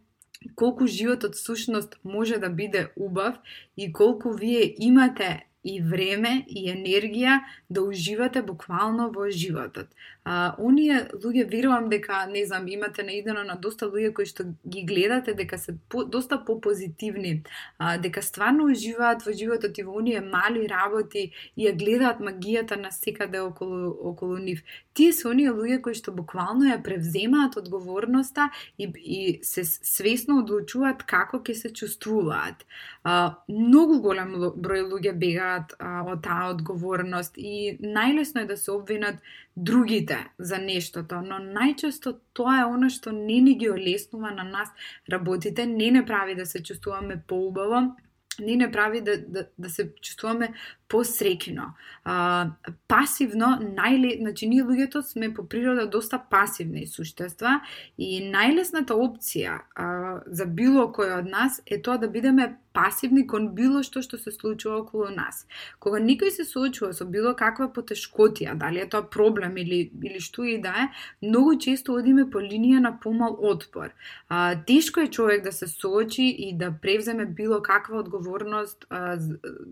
колку 0.55 0.87
животот 0.87 1.35
сушност 1.35 1.97
може 2.03 2.37
да 2.37 2.49
биде 2.49 2.87
убав 2.95 3.35
и 3.77 3.93
колку 3.93 4.33
вие 4.33 4.75
имате 4.79 5.45
и 5.63 5.79
време 5.81 6.45
и 6.47 6.67
енергија 6.71 7.39
да 7.69 7.83
уживате 7.83 8.41
буквално 8.43 9.11
во 9.11 9.29
животот. 9.31 9.87
А, 10.25 10.55
оние 10.57 11.01
луѓе 11.19 11.43
верувам 11.51 11.89
дека, 11.91 12.25
не 12.31 12.45
знам, 12.45 12.67
имате 12.67 13.03
наидено 13.03 13.43
на 13.43 13.57
доста 13.59 13.89
луѓе 13.91 14.13
кои 14.15 14.25
што 14.25 14.45
ги 14.63 14.83
гледате 14.87 15.33
дека 15.35 15.57
се 15.59 15.75
по, 15.91 16.05
доста 16.07 16.37
попозитивни, 16.45 17.43
а, 17.77 17.97
дека 17.97 18.23
стварно 18.23 18.69
уживаат 18.71 19.25
во 19.27 19.35
животот 19.35 19.77
и 19.77 19.83
во 19.83 19.97
оние 19.99 20.21
мали 20.23 20.63
работи 20.71 21.33
и 21.57 21.67
ја 21.67 21.75
гледаат 21.75 22.23
магијата 22.23 22.79
на 22.79 22.91
секаде 22.95 23.41
околу, 23.43 23.91
околу 24.13 24.37
нив. 24.39 24.63
Тие 24.93 25.11
се 25.11 25.27
оние 25.27 25.51
луѓе 25.51 25.81
кои 25.83 25.99
што 25.99 26.15
буквално 26.15 26.71
ја 26.71 26.79
превземаат 26.79 27.59
одговорноста 27.59 28.47
и, 28.77 28.87
и 28.95 29.19
се 29.43 29.65
свесно 29.67 30.39
одлучуваат 30.39 31.03
како 31.03 31.43
ќе 31.43 31.53
се 31.53 31.73
чувствуваат. 31.75 32.63
А, 33.03 33.35
многу 33.51 33.99
голем 33.99 34.39
број 34.55 34.87
луѓе 34.87 35.11
бегаат 35.19 35.75
а, 35.79 36.07
од 36.07 36.23
таа 36.23 36.47
одговорност 36.55 37.35
и 37.35 37.75
најлесно 37.83 38.47
е 38.47 38.51
да 38.53 38.55
се 38.55 38.71
обвинат 38.71 39.19
другите 39.55 40.17
за 40.39 40.57
нештото, 40.57 41.21
но 41.21 41.37
најчесто 41.37 42.15
тоа 42.33 42.61
е 42.61 42.65
она 42.65 42.89
што 42.89 43.11
не 43.13 43.39
ни 43.41 43.53
ги 43.57 43.69
олеснува 43.69 44.31
на 44.33 44.43
нас 44.43 44.69
работите, 45.11 45.65
не 45.65 45.91
не 45.91 46.05
прави 46.05 46.35
да 46.35 46.45
се 46.45 46.63
чувствуваме 46.63 47.21
поубаво, 47.27 47.93
не 48.39 48.55
не 48.55 48.71
прави 48.71 49.01
да, 49.01 49.17
да, 49.27 49.45
да 49.57 49.69
се 49.69 49.93
чувствуваме 50.01 50.53
посрекино. 50.87 51.73
А, 52.03 52.49
пасивно, 52.87 53.59
најле... 53.61 54.17
значи 54.19 54.47
ние 54.47 54.63
луѓето 54.63 55.01
сме 55.01 55.33
по 55.33 55.45
природа 55.49 55.87
доста 55.87 56.17
пасивни 56.29 56.87
суштества 56.87 57.59
и 57.97 58.25
најлесната 58.33 58.97
опција 58.97 59.61
а, 59.75 60.21
за 60.25 60.45
било 60.45 60.89
кој 60.89 61.19
од 61.19 61.29
нас 61.29 61.61
е 61.65 61.81
тоа 61.81 61.97
да 61.97 62.09
бидеме 62.09 62.57
пасивни 62.73 63.23
кон 63.27 63.49
било 63.55 63.83
што 63.85 64.01
што 64.01 64.17
се 64.17 64.31
случува 64.31 64.81
околу 64.81 65.09
нас. 65.13 65.45
Кога 65.79 65.99
никој 66.01 66.31
се 66.33 66.45
соочува 66.45 66.93
со 66.93 67.05
било 67.05 67.33
каква 67.37 67.69
потешкотија, 67.73 68.55
дали 68.57 68.81
е 68.83 68.87
тоа 68.89 69.05
проблем 69.15 69.57
или 69.61 69.91
или 70.03 70.19
што 70.19 70.43
и 70.43 70.57
да 70.61 70.73
е, 70.85 70.87
многу 71.21 71.55
често 71.61 71.93
одиме 71.93 72.25
по 72.29 72.41
линија 72.41 72.81
на 72.83 72.93
помал 72.99 73.37
отпор. 73.39 73.93
А, 74.29 74.55
тешко 74.67 74.99
е 74.99 75.07
човек 75.07 75.43
да 75.43 75.51
се 75.51 75.67
соочи 75.67 76.23
и 76.23 76.57
да 76.57 76.73
превземе 76.81 77.25
било 77.25 77.61
каква 77.61 77.99
одговорност 77.99 78.85
а, 78.89 79.17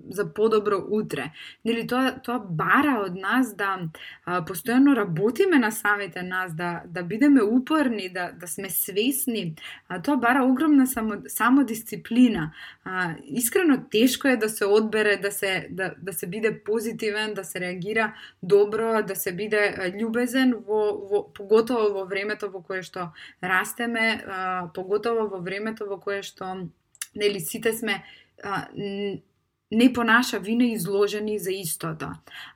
за 0.09 0.33
подобро 0.33 0.83
утре. 0.89 1.31
Нели 1.65 1.87
тоа 1.87 2.13
тоа 2.23 2.39
бара 2.39 2.99
од 3.05 3.17
нас 3.17 3.55
да 3.55 3.71
а, 4.25 4.41
постојано 4.45 4.95
работиме 4.95 5.59
на 5.59 5.71
самите 5.71 6.23
нас, 6.23 6.53
да 6.55 6.81
да 6.85 7.03
бидеме 7.03 7.41
упорни, 7.41 8.09
да 8.13 8.31
да 8.31 8.47
сме 8.47 8.69
свесни. 8.69 9.55
А 9.89 10.01
тоа 10.01 10.17
бара 10.17 10.45
огромна 10.45 10.87
само 10.87 11.21
самодисциплина. 11.27 12.51
А, 12.85 12.90
искрено 13.25 13.77
тешко 13.91 14.27
е 14.27 14.37
да 14.37 14.49
се 14.49 14.65
одбере, 14.65 15.17
да 15.17 15.31
се 15.31 15.67
да 15.71 15.93
да 16.01 16.13
се 16.13 16.27
биде 16.27 16.63
позитивен, 16.63 17.33
да 17.33 17.43
се 17.43 17.59
реагира 17.59 18.13
добро, 18.43 19.03
да 19.03 19.15
се 19.15 19.31
биде 19.31 19.75
љубезен 19.95 20.53
во 20.67 20.81
во 21.11 21.23
поготово 21.33 21.93
во 21.93 22.05
времето 22.05 22.49
во 22.49 22.61
кое 22.61 22.81
што 22.81 23.11
растеме, 23.43 24.23
а, 24.27 24.67
поготово 24.73 25.27
во 25.27 25.39
времето 25.39 25.85
во 25.85 25.99
кое 25.99 26.21
што 26.21 26.67
нели 27.15 27.39
сите 27.39 27.73
сме 27.73 28.03
а, 28.43 28.67
не 29.71 29.93
по 29.93 30.03
наша 30.03 30.39
вина 30.39 30.65
изложени 30.65 31.39
за 31.39 31.51
истото. 31.51 32.07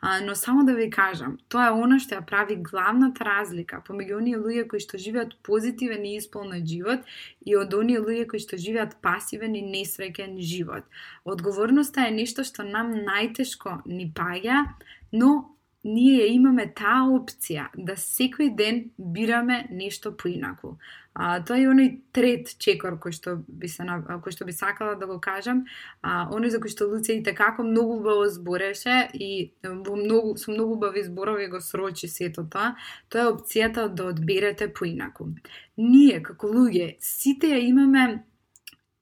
А, 0.01 0.21
но 0.21 0.35
само 0.35 0.65
да 0.65 0.75
ви 0.75 0.89
кажам, 0.89 1.37
тоа 1.49 1.69
е 1.69 1.71
она 1.71 1.99
што 1.99 2.19
ја 2.19 2.25
прави 2.27 2.59
главната 2.59 3.23
разлика 3.23 3.79
помеѓу 3.87 4.19
оние 4.19 4.37
луѓе 4.37 4.67
кои 4.67 4.83
што 4.83 4.99
живеат 4.99 5.35
позитивен 5.43 6.03
и 6.03 6.17
исполнет 6.19 6.67
живот 6.67 7.07
и 7.45 7.55
од 7.55 7.73
оние 7.73 8.03
луѓе 8.03 8.27
кои 8.27 8.39
што 8.43 8.59
живеат 8.59 8.99
пасивен 9.01 9.55
и 9.55 9.63
несреќен 9.63 10.35
живот. 10.43 10.83
Одговорноста 11.23 12.07
е 12.07 12.11
нешто 12.11 12.43
што 12.43 12.67
нам 12.67 12.91
најтешко 13.07 13.79
ни 13.85 14.11
паѓа, 14.11 14.65
но 15.11 15.55
ние 15.85 16.27
имаме 16.33 16.65
таа 16.73 17.05
опција 17.13 17.69
да 17.77 17.93
секој 17.95 18.55
ден 18.57 18.89
бираме 18.97 19.67
нешто 19.69 20.11
поинаку. 20.17 20.75
А, 21.15 21.39
тоа 21.47 21.55
е 21.55 21.69
оној 21.71 21.89
трет 22.11 22.49
чекор 22.59 22.97
кој 22.99 23.13
што 23.15 23.37
би 23.47 23.69
се 23.71 23.85
кој 23.87 24.33
што 24.35 24.43
би 24.47 24.51
сакала 24.51 24.97
да 24.99 25.07
го 25.07 25.15
кажам, 25.23 25.61
а 26.03 26.27
оној 26.27 26.51
за 26.51 26.59
кој 26.59 26.73
што 26.73 26.89
Луција 26.91 27.21
и 27.21 27.35
како 27.37 27.63
многу 27.63 28.01
убаво 28.01 28.25
збореше 28.27 29.07
и 29.13 29.53
во 29.63 29.95
многу 29.95 30.35
со 30.35 30.51
многу 30.51 30.75
убави 30.75 31.05
зборови 31.07 31.47
го 31.47 31.61
срочи 31.63 32.11
сето 32.11 32.43
тоа, 32.43 32.75
тоа 33.07 33.21
е 33.21 33.31
опцијата 33.31 33.87
да 33.87 34.09
одберете 34.11 34.67
поинаку. 34.67 35.29
Ние 35.77 36.19
како 36.19 36.51
луѓе 36.51 36.97
сите 36.99 37.53
ја 37.53 37.63
имаме 37.63 38.25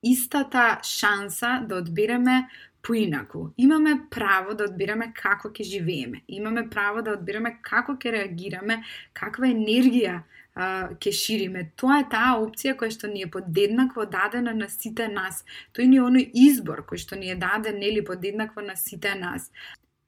истата 0.04 0.82
шанса 0.84 1.64
да 1.66 1.82
одбереме 1.82 2.46
поинаку. 2.84 3.50
Имаме 3.58 3.98
право 4.12 4.54
да 4.54 4.68
одбираме 4.68 5.14
како 5.16 5.50
ќе 5.50 5.64
живееме. 5.64 6.22
Имаме 6.28 6.70
право 6.70 7.02
да 7.02 7.16
одбираме 7.18 7.58
како 7.64 7.96
ќе 7.96 8.12
реагираме, 8.20 8.84
каква 9.14 9.48
енергија 9.50 10.20
ќе 10.56 11.12
шириме. 11.12 11.72
Тоа 11.76 12.00
е 12.04 12.10
таа 12.10 12.38
опција 12.42 12.76
која 12.78 12.94
што 12.94 13.08
ни 13.08 13.24
е 13.24 13.32
подеднакво 13.32 14.06
дадена 14.06 14.54
на 14.54 14.70
сите 14.70 15.08
нас. 15.08 15.44
Тој 15.74 15.90
ни 15.90 15.98
е 15.98 16.06
оној 16.06 16.30
избор 16.34 16.86
кој 16.86 17.02
што 17.02 17.16
ни 17.16 17.32
е 17.32 17.36
даден 17.36 17.80
нели 17.80 18.06
подеднакво 18.06 18.62
на 18.62 18.76
сите 18.76 19.16
нас. 19.16 19.52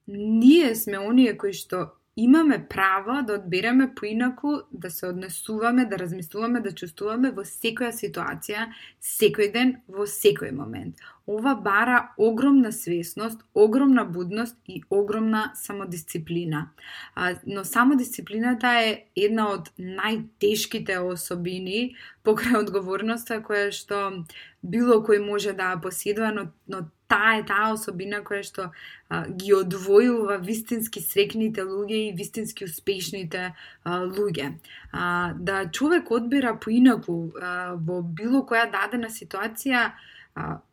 Ние 0.08 0.76
сме 0.76 1.00
оние 1.00 1.38
кои 1.38 1.54
што 1.54 1.96
имаме 2.16 2.68
право 2.68 3.24
да 3.26 3.34
одбереме 3.34 3.96
поинаку, 3.96 4.62
да 4.72 4.90
се 4.92 5.08
однесуваме, 5.08 5.86
да 5.86 5.98
размислуваме, 5.98 6.62
да 6.62 6.72
чувствуваме 6.72 7.32
во 7.32 7.44
секоја 7.44 7.92
ситуација, 7.92 8.70
секој 9.02 9.52
ден, 9.52 9.76
во 9.88 10.06
секој 10.06 10.54
момент 10.56 11.02
ова 11.28 11.56
бара 11.56 12.10
огромна 12.18 12.72
свесност, 12.72 13.42
огромна 13.56 14.06
будност 14.06 14.58
и 14.68 14.84
огромна 14.90 15.52
самодисциплина. 15.56 16.70
А, 17.16 17.36
но 17.48 17.64
самодисциплината 17.64 18.68
е 18.68 19.06
една 19.16 19.50
од 19.58 19.72
најтешките 19.80 21.00
особини 21.02 21.96
покрај 22.26 22.62
одговорноста 22.62 23.42
која 23.42 23.74
што 23.74 24.26
било 24.62 25.02
кој 25.02 25.26
може 25.26 25.54
да 25.58 25.74
поседува, 25.82 26.32
но, 26.32 26.48
но 26.70 26.86
таа 27.10 27.40
е 27.42 27.44
таа 27.46 27.74
особина 27.74 28.22
која 28.22 28.46
што 28.46 28.70
а, 29.10 29.26
ги 29.26 29.54
одвојува 29.58 30.38
вистински 30.46 31.02
срекните 31.02 31.66
луѓе 31.66 32.10
и 32.10 32.16
вистински 32.18 32.70
успешните 32.70 33.50
а, 33.50 34.06
луѓе. 34.06 34.54
А, 34.92 35.34
да 35.34 35.66
човек 35.72 36.12
одбира 36.12 36.54
поинаку 36.62 37.34
а, 37.42 37.74
во 37.74 38.04
било 38.06 38.46
која 38.46 38.70
дадена 38.70 39.10
ситуација, 39.10 39.90
а, 39.90 40.14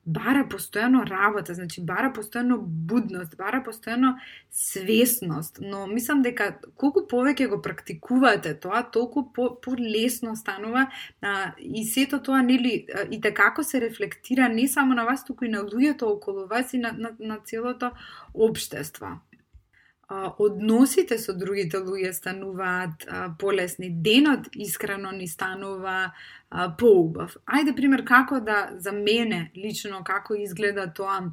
бара 0.07 0.43
постојано 0.51 1.05
работа, 1.07 1.55
значи 1.55 1.81
бара 1.87 2.11
постојано 2.15 2.57
будност, 2.59 3.37
бара 3.39 3.63
постојано 3.63 4.17
свесност, 4.51 5.61
но 5.63 5.87
мислам 5.87 6.23
дека 6.23 6.57
колку 6.75 7.05
повеќе 7.07 7.47
го 7.53 7.61
практикувате 7.63 8.57
тоа, 8.59 8.83
толку 8.83 9.29
по, 9.33 9.53
полесно 9.63 10.35
станува 10.37 10.89
а, 11.21 11.53
и 11.59 11.85
сето 11.87 12.19
тоа 12.19 12.43
нели 12.43 12.87
и 13.11 13.21
како 13.21 13.63
се 13.63 13.81
рефлектира 13.81 14.49
не 14.49 14.67
само 14.69 14.95
на 14.99 15.05
вас, 15.05 15.25
туку 15.25 15.45
и 15.45 15.53
на 15.53 15.63
луѓето 15.63 16.11
околу 16.11 16.49
вас 16.51 16.75
и 16.75 16.79
на, 16.79 16.93
на, 16.99 17.15
на 17.21 17.39
целото 17.47 17.93
општество 18.35 19.21
односите 20.39 21.19
со 21.19 21.33
другите 21.33 21.79
луѓе 21.81 22.13
стануваат 22.13 23.07
полесни, 23.39 23.91
денот 23.91 24.49
искрено 24.53 25.13
ни 25.13 25.29
станува 25.29 26.13
поубав. 26.79 27.37
Ајде 27.47 27.77
пример 27.77 28.05
како 28.05 28.41
да 28.41 28.71
за 28.79 28.93
мене 28.93 29.51
лично 29.57 30.03
како 30.05 30.35
изгледа 30.35 30.91
тоа 30.95 31.33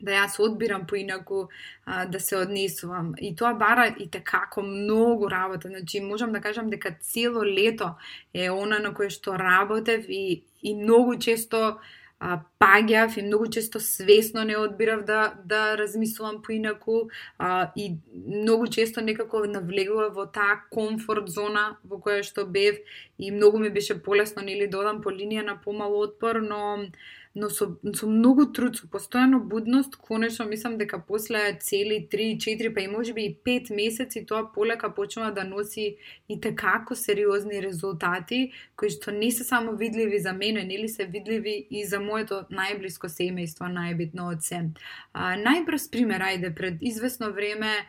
да 0.00 0.14
јас 0.14 0.38
одбирам 0.40 0.86
поинаку 0.86 1.48
а, 1.84 2.06
да 2.06 2.20
се 2.20 2.36
однесувам. 2.36 3.12
И 3.18 3.34
тоа 3.36 3.52
бара 3.54 3.86
и 3.98 4.08
како 4.10 4.62
многу 4.62 5.28
работа. 5.30 5.68
Значи, 5.68 6.00
можам 6.00 6.32
да 6.32 6.40
кажам 6.40 6.70
дека 6.70 6.94
цело 7.00 7.44
лето 7.44 7.96
е 8.34 8.48
она 8.50 8.78
на 8.78 8.94
кое 8.94 9.10
што 9.10 9.36
работев 9.36 10.06
и, 10.08 10.44
и 10.62 10.74
многу 10.74 11.18
често 11.18 11.78
а, 12.20 12.42
паѓав 12.60 13.16
и 13.16 13.22
многу 13.22 13.46
често 13.48 13.80
свесно 13.80 14.44
не 14.44 14.56
одбирав 14.56 15.04
да, 15.04 15.34
да 15.44 15.78
размислувам 15.78 16.42
поинаку 16.42 17.08
а, 17.38 17.72
и 17.76 17.96
многу 18.26 18.66
често 18.66 19.00
некако 19.00 19.46
навлегува 19.46 20.10
во 20.12 20.26
таа 20.26 20.60
комфорт 20.70 21.32
зона 21.32 21.78
во 21.82 21.96
која 21.96 22.20
што 22.22 22.44
бев 22.44 22.76
и 23.18 23.30
многу 23.32 23.58
ми 23.58 23.70
беше 23.70 23.96
полесно 24.02 24.42
нели 24.42 24.68
да 24.68 24.78
додам 24.78 25.00
по 25.00 25.10
линија 25.10 25.46
на 25.46 25.56
помал 25.64 25.96
отпор, 26.00 26.44
но 26.44 26.88
но 27.34 27.48
со, 27.48 27.78
со 27.94 28.06
многу 28.06 28.46
труд, 28.50 28.76
со 28.76 28.88
постојано 28.90 29.38
будност, 29.38 29.94
конечно 29.96 30.44
мислам 30.44 30.78
дека 30.78 30.98
после 30.98 31.58
цели 31.60 32.08
3, 32.10 32.36
4, 32.42 32.74
па 32.74 32.80
и 32.80 32.88
може 32.88 33.12
би 33.12 33.24
и 33.24 33.36
5 33.46 33.70
месеци 33.74 34.24
тоа 34.26 34.50
полека 34.52 34.90
почнува 34.94 35.30
да 35.30 35.44
носи 35.44 35.96
и 36.28 36.40
такако 36.40 36.94
сериозни 36.94 37.62
резултати, 37.62 38.52
кои 38.76 38.90
што 38.90 39.14
не 39.14 39.30
се 39.30 39.44
само 39.44 39.76
видливи 39.76 40.18
за 40.18 40.32
мене, 40.32 40.64
нели 40.64 40.88
се 40.88 41.06
видливи 41.06 41.66
и 41.70 41.84
за 41.84 42.00
моето 42.00 42.46
најблиско 42.50 43.06
семејство, 43.06 43.70
најбитно 43.70 44.32
од 44.34 44.42
се. 44.42 44.66
А, 45.12 45.36
најбрз 45.38 45.90
пример, 45.90 46.20
ајде, 46.20 46.54
пред 46.54 46.82
известно 46.82 47.30
време 47.30 47.86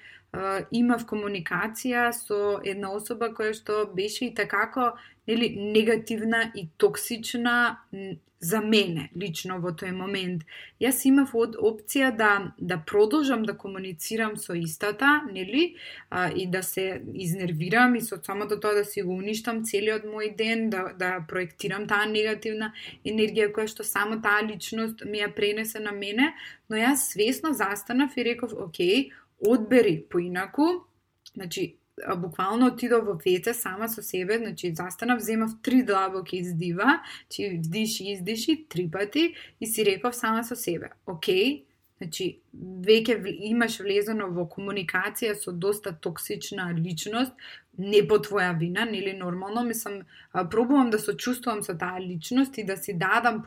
имав 0.72 1.04
комуникација 1.10 2.12
со 2.16 2.62
една 2.64 2.94
особа 2.96 3.34
која 3.36 3.52
што 3.54 3.86
беше 3.96 4.30
и 4.30 4.36
такако 4.36 4.94
нели 5.28 5.56
негативна 5.56 6.52
и 6.56 6.70
токсична 6.78 7.78
за 8.42 8.60
мене 8.62 9.10
лично 9.14 9.60
во 9.62 9.70
тој 9.78 9.94
момент. 9.94 10.42
Јас 10.82 11.04
имав 11.06 11.36
од 11.38 11.56
опција 11.62 12.10
да 12.18 12.30
да 12.58 12.80
продолжам 12.92 13.44
да 13.46 13.54
комуницирам 13.58 14.34
со 14.38 14.56
истата, 14.58 15.22
нели, 15.32 15.76
а, 16.10 16.32
и 16.34 16.48
да 16.50 16.64
се 16.64 17.04
изнервирам 17.14 17.96
и 17.96 18.02
со 18.02 18.18
самото 18.18 18.58
тоа 18.60 18.74
да 18.74 18.86
си 18.86 19.04
го 19.06 19.14
уништам 19.14 19.62
целиот 19.64 20.10
мој 20.10 20.36
ден, 20.36 20.70
да 20.70 20.90
да 20.98 21.12
проектирам 21.30 21.86
таа 21.88 22.10
негативна 22.10 22.74
енергија 23.06 23.52
која 23.54 23.70
што 23.70 23.86
само 23.86 24.18
таа 24.22 24.42
личност 24.42 25.06
ми 25.06 25.22
ја 25.22 25.30
пренесе 25.36 25.80
на 25.80 25.92
мене, 25.92 26.34
но 26.70 26.82
јас 26.82 27.14
свесно 27.14 27.54
застанав 27.54 28.18
и 28.18 28.26
реков, 28.26 28.58
окей, 28.58 29.12
одбери 29.38 30.02
поинаку, 30.10 30.88
значи 31.36 31.78
буквално 32.18 32.68
отидов 32.68 33.06
во 33.06 33.14
веце 33.14 33.54
сама 33.54 33.90
со 33.90 34.02
себе, 34.02 34.38
значи 34.38 34.74
застанав, 34.76 35.20
земав 35.20 35.52
три 35.62 35.84
длабоки 35.84 36.38
издива, 36.38 37.02
чи 37.30 37.50
вдиши 37.50 38.12
издиши 38.12 38.66
три 38.70 38.90
пати 38.92 39.36
и 39.62 39.68
си 39.68 39.86
реков 39.86 40.16
сама 40.16 40.44
со 40.44 40.56
себе, 40.56 40.90
окей, 41.06 41.66
Значи, 42.02 42.40
веќе 42.82 43.14
имаш 43.46 43.76
влезено 43.86 44.26
во 44.34 44.48
комуникација 44.50 45.36
со 45.38 45.52
доста 45.54 45.92
токсична 45.94 46.72
личност, 46.74 47.36
не 47.78 48.02
по 48.10 48.18
твоја 48.18 48.56
вина, 48.58 48.88
нели 48.90 49.14
нормално, 49.14 49.62
мислам, 49.68 50.00
пробувам 50.34 50.90
да 50.90 50.98
се 51.00 51.14
чувствувам 51.14 51.62
со 51.64 51.78
таа 51.78 52.02
личност 52.02 52.58
и 52.58 52.66
да 52.66 52.78
си 52.78 52.98
дадам 52.98 53.44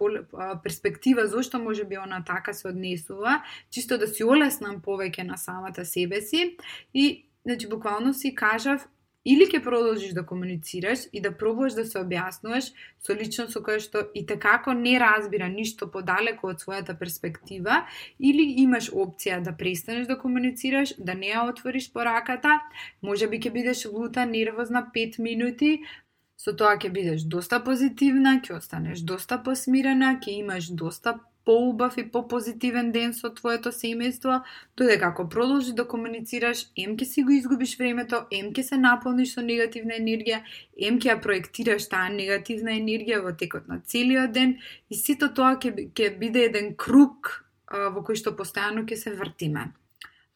перспектива 0.63 1.27
зошто 1.27 1.59
може 1.59 1.85
би 1.85 1.99
она 1.99 2.23
така 2.25 2.55
се 2.55 2.69
однесува, 2.69 3.43
чисто 3.71 3.99
да 3.99 4.07
си 4.07 4.25
олеснам 4.25 4.79
повеќе 4.79 5.27
на 5.27 5.37
самата 5.37 5.85
себе 5.85 6.23
си 6.23 6.57
и 6.95 7.27
Значи, 7.45 7.69
буквално 7.69 8.15
си 8.15 8.35
кажав, 8.35 8.89
или 9.25 9.47
ќе 9.49 9.63
продолжиш 9.65 10.13
да 10.13 10.23
комуницираш 10.27 11.07
и 11.13 11.21
да 11.25 11.33
пробуваш 11.33 11.77
да 11.79 11.85
се 11.89 11.99
објаснуваш 12.03 12.71
со 13.01 13.17
личност 13.17 13.57
со 13.57 13.63
која 13.65 13.81
што 13.81 14.05
и 14.15 14.25
такако 14.29 14.75
не 14.77 14.99
разбира 15.01 15.49
ништо 15.49 15.89
подалеку 15.91 16.51
од 16.53 16.61
својата 16.61 16.97
перспектива, 17.01 17.83
или 18.21 18.45
имаш 18.65 18.91
опција 18.93 19.41
да 19.41 19.57
престанеш 19.57 20.07
да 20.07 20.19
комуницираш, 20.21 20.95
да 20.99 21.15
не 21.15 21.33
ја 21.33 21.49
отвориш 21.49 21.91
пораката, 21.93 22.61
може 23.01 23.29
би 23.29 23.41
ќе 23.41 23.53
бидеш 23.53 23.87
лута, 23.87 24.27
нервозна 24.29 24.85
5 24.95 25.19
минути, 25.25 25.79
со 26.37 26.53
тоа 26.53 26.77
ќе 26.77 26.93
бидеш 26.93 27.25
доста 27.25 27.63
позитивна, 27.65 28.41
ќе 28.45 28.59
останеш 28.61 29.01
доста 29.01 29.41
посмирена, 29.41 30.19
ќе 30.21 30.41
имаш 30.45 30.69
доста 30.69 31.17
поубав 31.45 31.97
и 31.99 32.05
попозитивен 32.11 32.93
ден 32.93 33.13
со 33.15 33.31
твоето 33.35 33.73
семејство, 33.73 34.43
додека 34.77 35.07
ако 35.13 35.29
продолжи 35.29 35.73
да 35.73 35.87
комуницираш, 35.89 36.67
ем 36.77 36.97
ке 36.97 37.05
си 37.05 37.23
го 37.23 37.31
изгубиш 37.31 37.77
времето, 37.79 38.25
ем 38.31 38.53
ке 38.53 38.63
се 38.63 38.77
наполниш 38.77 39.35
со 39.35 39.45
негативна 39.45 39.99
енергија, 40.01 40.43
ем 40.81 40.99
ке 40.99 41.13
ја 41.13 41.21
проектираш 41.21 41.89
таа 41.93 42.09
негативна 42.09 42.77
енергија 42.81 43.23
во 43.23 43.37
текот 43.37 43.69
на 43.69 43.81
целиот 43.81 44.33
ден 44.33 44.59
и 44.91 44.97
сито 44.97 45.33
тоа 45.35 45.57
ќе, 45.61 45.91
ќе 45.93 46.13
биде 46.19 46.49
еден 46.49 46.75
круг 46.77 47.45
а, 47.67 47.89
во 47.91 48.01
кој 48.01 48.17
што 48.17 48.37
постојано 48.39 48.89
ќе 48.89 48.97
се 48.97 49.15
вртиме. 49.15 49.73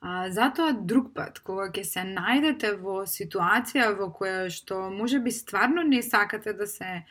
А, 0.00 0.30
затоа 0.30 0.72
друг 0.72 1.11
пат, 1.14 1.40
кога 1.42 1.66
ќе 1.74 1.82
се 1.84 2.04
најдете 2.06 2.76
во 2.82 3.00
ситуација 3.11 3.88
во 3.98 4.12
која 4.14 4.46
што 4.54 4.87
може 4.94 5.18
би 5.18 5.32
стварно 5.34 5.82
не 5.82 6.02
сакате 6.06 6.54
да 6.54 6.66
се 6.66 7.02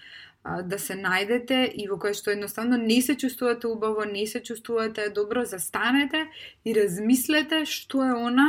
да 0.48 0.78
се 0.80 0.96
најдете 0.96 1.58
и 1.76 1.88
во 1.90 1.98
која 2.00 2.16
што 2.16 2.32
едноставно 2.32 2.78
не 2.80 3.02
се 3.02 3.18
чувствувате 3.20 3.68
убаво, 3.68 4.06
не 4.08 4.24
се 4.28 4.40
чувствувате 4.40 5.10
добро, 5.10 5.44
застанете 5.44 6.28
и 6.64 6.76
размислете 6.78 7.66
што 7.66 8.06
е 8.08 8.14
она 8.16 8.48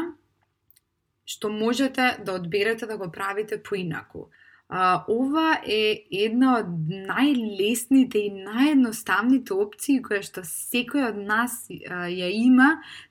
што 1.26 1.50
можете 1.50 2.16
да 2.24 2.38
одберете 2.38 2.86
да 2.86 2.96
го 2.96 3.10
правите 3.12 3.58
поинаку. 3.62 4.30
А, 4.68 5.04
ова 5.08 5.60
е 5.64 6.04
една 6.12 6.58
од 6.58 6.72
најлесните 7.08 8.20
и 8.20 8.32
наједноставните 8.44 9.56
опции 9.56 10.02
која 10.04 10.20
што 10.26 10.42
секој 10.44 11.06
од 11.06 11.22
нас 11.30 11.54
а, 11.72 12.04
ја 12.12 12.28
има 12.28 12.66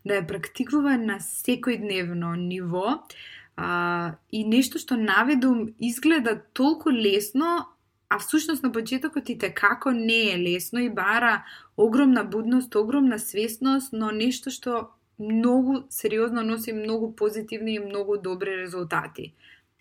да 0.06 0.20
ја 0.20 0.28
практикува 0.30 1.00
на 1.02 1.18
секојдневно 1.18 2.36
ниво. 2.38 3.00
А, 3.58 4.14
и 4.30 4.44
нешто 4.46 4.78
што 4.78 5.00
наведум 5.02 5.74
изгледа 5.82 6.38
толку 6.54 6.94
лесно, 6.94 7.66
а 8.10 8.20
всушност 8.20 8.64
на 8.64 8.72
почетокот 8.72 9.30
и 9.30 9.38
како 9.38 9.92
не 9.92 10.22
е 10.34 10.38
лесно 10.38 10.80
и 10.80 10.90
бара 10.90 11.44
огромна 11.76 12.24
будност, 12.24 12.76
огромна 12.76 13.18
свесност, 13.20 13.94
но 13.94 14.12
нешто 14.12 14.54
што 14.54 14.92
многу 15.18 15.88
сериозно 15.90 16.44
носи 16.44 16.74
многу 16.74 17.16
позитивни 17.16 17.76
и 17.76 17.80
многу 17.80 18.18
добри 18.18 18.62
резултати. 18.62 19.34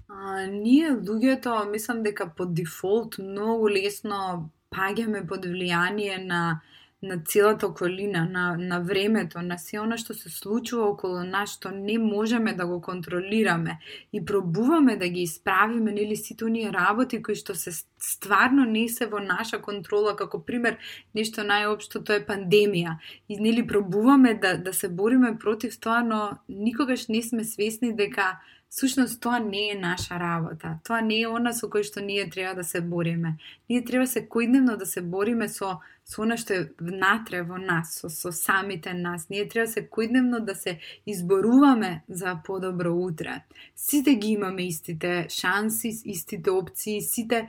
А, 0.09 0.47
ние 0.47 0.91
луѓето 0.91 1.71
мислам 1.71 2.03
дека 2.03 2.29
по 2.37 2.47
дефолт 2.47 3.19
многу 3.19 3.69
лесно 3.69 4.51
паѓаме 4.71 5.27
под 5.27 5.47
влијание 5.47 6.19
на 6.25 6.61
на 7.03 7.23
целата 7.25 7.67
околина, 7.67 8.29
на, 8.33 8.57
на 8.59 8.81
времето, 8.81 9.43
на 9.43 9.59
се 9.59 9.79
оно 9.81 9.99
што 10.01 10.15
се 10.17 10.31
случува 10.33 10.89
околу 10.89 11.23
нас, 11.29 11.53
што 11.59 11.71
не 11.71 11.99
можеме 12.01 12.55
да 12.57 12.67
го 12.67 12.81
контролираме 12.81 13.79
и 14.13 14.25
пробуваме 14.25 14.97
да 14.97 15.09
ги 15.09 15.23
исправиме, 15.23 15.93
нели, 15.93 16.17
сите 16.17 16.45
оние 16.45 16.73
работи 16.73 17.23
кои 17.23 17.37
што 17.37 17.55
се 17.55 17.71
стварно 18.01 18.65
не 18.65 18.89
се 18.89 19.07
во 19.07 19.21
наша 19.21 19.61
контрола, 19.61 20.17
како 20.17 20.41
пример, 20.41 20.81
нешто 21.15 21.45
најопшто 21.45 22.01
тоа 22.01 22.17
е 22.17 22.27
пандемија. 22.27 22.97
И 23.29 23.37
нели 23.37 23.67
пробуваме 23.67 24.35
да, 24.35 24.57
да 24.57 24.73
се 24.73 24.89
бориме 24.89 25.37
против 25.39 25.79
тоа, 25.79 26.01
но 26.01 26.39
никогаш 26.49 27.09
не 27.09 27.23
сме 27.23 27.45
свесни 27.45 27.93
дека 27.93 28.41
Сушност, 28.79 29.21
тоа 29.21 29.39
не 29.39 29.71
е 29.71 29.75
наша 29.75 30.21
работа. 30.21 30.79
Тоа 30.85 31.01
не 31.01 31.23
е 31.23 31.29
она 31.29 31.53
со 31.57 31.69
кој 31.73 31.87
што 31.89 32.03
ние 32.05 32.27
треба 32.29 32.59
да 32.61 32.65
се 32.65 32.83
бориме. 32.85 33.39
Ние 33.73 33.85
треба 33.85 34.05
секојдневно 34.05 34.77
да 34.77 34.87
се 34.87 35.01
бориме 35.01 35.49
со 35.49 35.79
со 36.07 36.23
она 36.23 36.37
што 36.39 36.55
е 36.55 36.65
внатре 36.79 37.43
во 37.43 37.59
нас, 37.59 37.97
со, 37.99 38.09
со 38.09 38.31
самите 38.33 38.93
нас. 38.95 39.27
Ние 39.29 39.49
треба 39.49 39.67
да 39.67 39.73
секојдневно 39.75 40.41
да 40.41 40.55
се 40.55 40.79
изборуваме 41.07 42.03
за 42.09 42.39
подобро 42.47 42.95
утре. 42.95 43.43
Сите 43.75 44.15
ги 44.15 44.39
имаме 44.39 44.69
истите 44.69 45.27
шанси, 45.29 45.91
истите 46.05 46.51
опции, 46.51 47.01
сите 47.03 47.49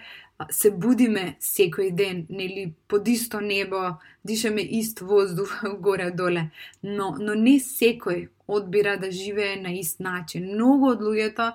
се 0.50 0.72
будиме 0.72 1.38
секој 1.41 1.91
ден, 1.93 2.26
нели, 2.30 2.74
под 2.88 3.08
исто 3.08 3.41
небо, 3.41 3.98
дишаме 4.26 4.62
ист 4.62 5.00
воздух 5.00 5.63
горе-доле, 5.80 6.50
но, 6.84 7.15
но 7.20 7.34
не 7.34 7.60
секој 7.62 8.30
одбира 8.48 8.98
да 8.98 9.12
живее 9.12 9.62
на 9.62 9.74
ист 9.74 10.00
начин. 10.00 10.54
Многу 10.54 10.93
од 10.93 11.02
луѓето 11.02 11.54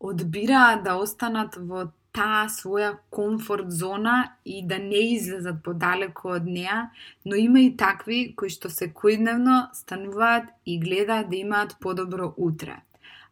одбираат 0.00 0.84
да 0.84 0.94
останат 0.98 1.56
во 1.56 1.90
таа 2.12 2.48
своја 2.50 2.98
комфорт 3.10 3.70
зона 3.70 4.32
и 4.44 4.62
да 4.66 4.78
не 4.78 5.14
излезат 5.14 5.62
подалеку 5.62 6.34
од 6.36 6.44
неа, 6.44 6.90
но 7.24 7.36
има 7.36 7.60
и 7.60 7.76
такви 7.76 8.34
кои 8.36 8.50
што 8.50 8.68
секојдневно 8.68 9.70
стануваат 9.74 10.50
и 10.66 10.78
гледаат 10.82 11.30
да 11.30 11.36
имаат 11.36 11.76
подобро 11.80 12.34
утре. 12.36 12.82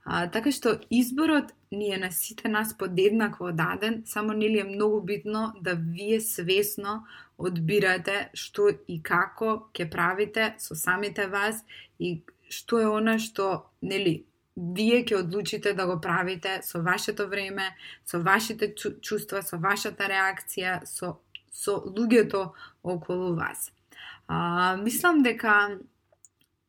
А, 0.04 0.26
така 0.32 0.52
што 0.52 0.78
изборот 0.90 1.52
ни 1.70 1.90
е 1.92 1.98
на 1.98 2.10
сите 2.10 2.48
нас 2.48 2.72
подеднакво 2.78 3.52
даден, 3.52 4.02
само 4.06 4.32
нели 4.32 4.60
е 4.60 4.64
многу 4.64 5.00
битно 5.00 5.52
да 5.60 5.74
вие 5.74 6.20
свесно 6.20 7.04
одбирате 7.38 8.30
што 8.34 8.70
и 8.88 9.02
како 9.02 9.68
ќе 9.74 9.90
правите 9.90 10.54
со 10.58 10.74
самите 10.74 11.26
вас 11.26 11.60
и 11.98 12.22
што 12.48 12.80
е 12.80 12.88
она 12.88 13.18
што 13.18 13.68
нели 13.82 14.24
вие 14.58 15.04
ќе 15.04 15.22
одлучите 15.22 15.72
да 15.74 15.86
го 15.86 16.00
правите 16.00 16.58
со 16.62 16.82
вашето 16.82 17.28
време, 17.28 17.70
со 18.06 18.20
вашите 18.22 18.74
чувства, 18.74 19.42
со 19.42 19.58
вашата 19.58 20.10
реакција, 20.10 20.82
со 20.84 21.18
со 21.58 21.78
луѓето 21.82 22.52
околу 22.82 23.34
вас. 23.34 23.72
А, 24.28 24.76
мислам 24.76 25.22
дека 25.22 25.78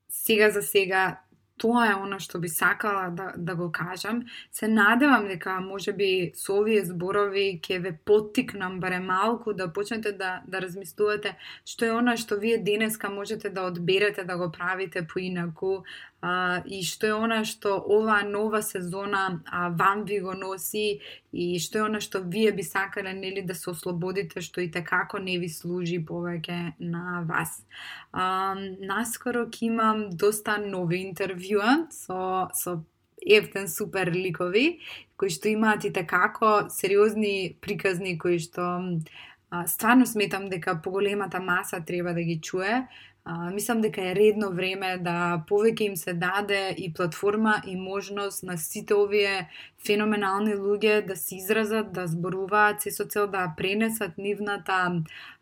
сега 0.10 0.50
за 0.50 0.62
сега 0.62 1.20
тоа 1.60 1.90
е 1.92 1.96
она 2.00 2.20
што 2.24 2.40
би 2.40 2.48
сакала 2.50 3.10
да, 3.12 3.34
да 3.36 3.56
го 3.56 3.68
кажам. 3.72 4.24
Се 4.52 4.68
надевам 4.68 5.28
дека 5.28 5.60
може 5.60 5.94
би 5.94 6.32
со 6.36 6.62
овие 6.62 6.86
зборови 6.88 7.60
ќе 7.60 7.82
ве 7.84 7.92
поттикнам 8.06 8.80
баре 8.80 9.00
малку 9.04 9.54
да 9.54 9.68
почнете 9.74 10.12
да, 10.12 10.42
да 10.48 10.62
размислувате 10.64 11.36
што 11.66 11.86
е 11.86 11.98
она 12.00 12.16
што 12.18 12.40
вие 12.40 12.58
денеска 12.58 13.12
можете 13.12 13.50
да 13.50 13.68
одберете 13.68 14.24
да 14.24 14.38
го 14.38 14.52
правите 14.52 15.06
поинаку, 15.08 15.84
а, 16.22 16.62
и 16.66 16.84
што 16.84 17.08
е 17.08 17.16
она 17.16 17.44
што 17.48 17.78
оваа 17.80 18.24
нова 18.28 18.62
сезона 18.62 19.42
а, 19.46 19.70
вам 19.70 20.04
ви 20.04 20.20
го 20.20 20.34
носи 20.34 21.00
и 21.32 21.60
што 21.60 21.80
е 21.80 21.86
она 21.88 22.02
што 22.04 22.20
вие 22.20 22.52
би 22.52 22.64
сакале 22.64 23.14
нели 23.14 23.42
да 23.42 23.56
се 23.56 23.72
ослободите 23.72 24.42
што 24.42 24.62
и 24.62 24.70
како 24.72 25.20
не 25.20 25.38
ви 25.40 25.50
служи 25.50 26.00
повеќе 26.00 26.74
на 26.80 27.24
вас. 27.24 27.64
А, 28.12 28.56
наскоро 28.80 29.48
ќе 29.48 29.72
имам 29.72 30.10
доста 30.12 30.58
нови 30.58 31.04
интервјуа 31.08 31.88
со 31.92 32.50
со 32.54 32.84
ефтен 33.22 33.68
супер 33.68 34.12
ликови 34.12 34.80
кои 35.16 35.30
што 35.30 35.50
имаат 35.50 35.86
и 35.86 35.92
како 35.92 36.70
сериозни 36.70 37.56
приказни 37.62 38.18
кои 38.18 38.40
што 38.40 38.64
а, 39.50 39.68
стварно 39.68 40.06
сметам 40.06 40.50
дека 40.50 40.82
поголемата 40.84 41.40
маса 41.40 41.84
треба 41.86 42.14
да 42.14 42.24
ги 42.24 42.40
чуе 42.42 42.88
А, 43.32 43.52
мислам 43.52 43.82
дека 43.82 44.02
е 44.02 44.14
редно 44.18 44.48
време 44.58 44.96
да 45.06 45.44
повеќе 45.50 45.86
им 45.92 45.96
се 46.02 46.16
даде 46.18 46.74
и 46.82 46.88
платформа 46.94 47.60
и 47.68 47.76
можност 47.78 48.42
на 48.44 48.56
сите 48.58 48.96
овие 48.98 49.50
феноменални 49.86 50.56
луѓе 50.58 51.06
да 51.06 51.16
се 51.16 51.36
изразат, 51.36 51.92
да 51.94 52.08
зборуваат 52.10 52.82
се 52.82 52.92
со 52.92 53.06
цел 53.06 53.28
да 53.28 53.44
пренесат 53.58 54.18
нивната 54.18 54.80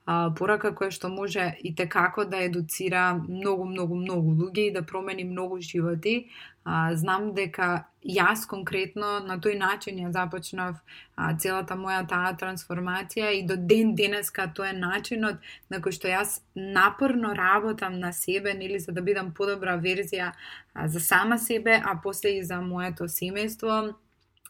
а, 0.06 0.34
порака 0.36 0.74
која 0.76 0.92
што 0.92 1.08
може 1.08 1.48
и 1.64 1.72
те 1.76 1.88
како 1.88 2.28
да 2.28 2.44
едуцира 2.44 3.06
многу, 3.24 3.70
многу, 3.72 3.96
многу 4.04 4.36
луѓе 4.36 4.68
и 4.68 4.74
да 4.76 4.84
промени 4.84 5.24
многу 5.24 5.62
животи. 5.62 6.28
А, 6.68 6.96
знам 7.00 7.30
дека 7.32 7.86
јас 8.04 8.42
конкретно 8.52 9.22
на 9.24 9.38
тој 9.40 9.56
начин 9.56 10.02
ја 10.02 10.10
започнав 10.12 10.76
а, 11.16 11.30
целата 11.40 11.78
моја 11.80 12.02
таа 12.12 12.34
трансформација 12.42 13.30
и 13.38 13.46
до 13.48 13.56
ден 13.56 13.94
денеска 13.96 14.50
тоа 14.56 14.74
е 14.74 14.74
начинот 14.76 15.40
на 15.72 15.80
кој 15.80 15.96
што 15.96 16.12
јас 16.12 16.42
напорно 16.56 17.32
работам 17.40 17.96
на 18.02 18.12
себе, 18.12 18.54
нели 18.54 18.80
за 18.84 18.92
да 18.92 19.02
бидам 19.02 19.32
подобра 19.32 19.78
верзија 19.80 20.34
а, 20.34 20.90
за 20.92 21.00
сама 21.00 21.40
себе, 21.40 21.80
а 21.80 21.96
после 22.04 22.36
и 22.42 22.44
за 22.44 22.60
моето 22.60 23.08
семејство 23.08 23.96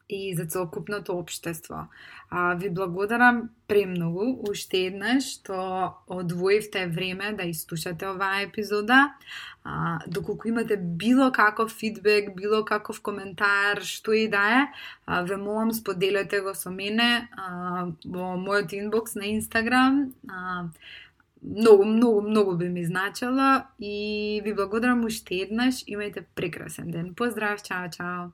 и 0.10 0.36
за 0.36 0.46
целокупното 0.46 1.18
општество. 1.18 1.88
А, 2.30 2.56
ви 2.56 2.70
благодарам 2.70 3.50
премногу 3.68 4.40
уште 4.50 4.88
еднаш 4.88 5.24
што 5.24 5.96
одвоивте 6.08 6.88
време 6.88 7.34
да 7.36 7.44
изслушате 7.48 8.08
оваа 8.08 8.44
епизода. 8.44 9.14
А, 9.64 10.00
доколку 10.08 10.48
имате 10.48 10.78
било 10.78 11.32
каков 11.32 11.72
фидбек, 11.72 12.36
било 12.36 12.64
каков 12.66 13.02
коментар, 13.02 13.84
што 13.84 14.14
и 14.14 14.28
да 14.28 14.64
е, 14.64 14.64
а, 15.06 15.24
ве 15.24 15.38
молам 15.38 15.72
споделете 15.72 16.42
го 16.42 16.56
со 16.56 16.72
мене 16.72 17.28
а, 17.36 17.92
во 18.06 18.36
мојот 18.40 18.74
инбокс 18.80 19.16
на 19.16 19.28
Инстаграм. 19.36 20.14
А, 20.28 20.68
многу, 21.44 21.84
многу, 21.86 22.22
многу 22.22 22.56
би 22.56 22.70
ми 22.70 22.86
значело 22.86 23.64
и 23.80 24.42
ви 24.44 24.54
благодарам 24.54 25.06
уште 25.06 25.44
еднаш. 25.44 25.84
Имајте 25.84 26.24
прекрасен 26.36 26.92
ден. 26.92 27.14
Поздрав, 27.14 27.64
чао, 27.64 27.92
чао. 27.92 28.32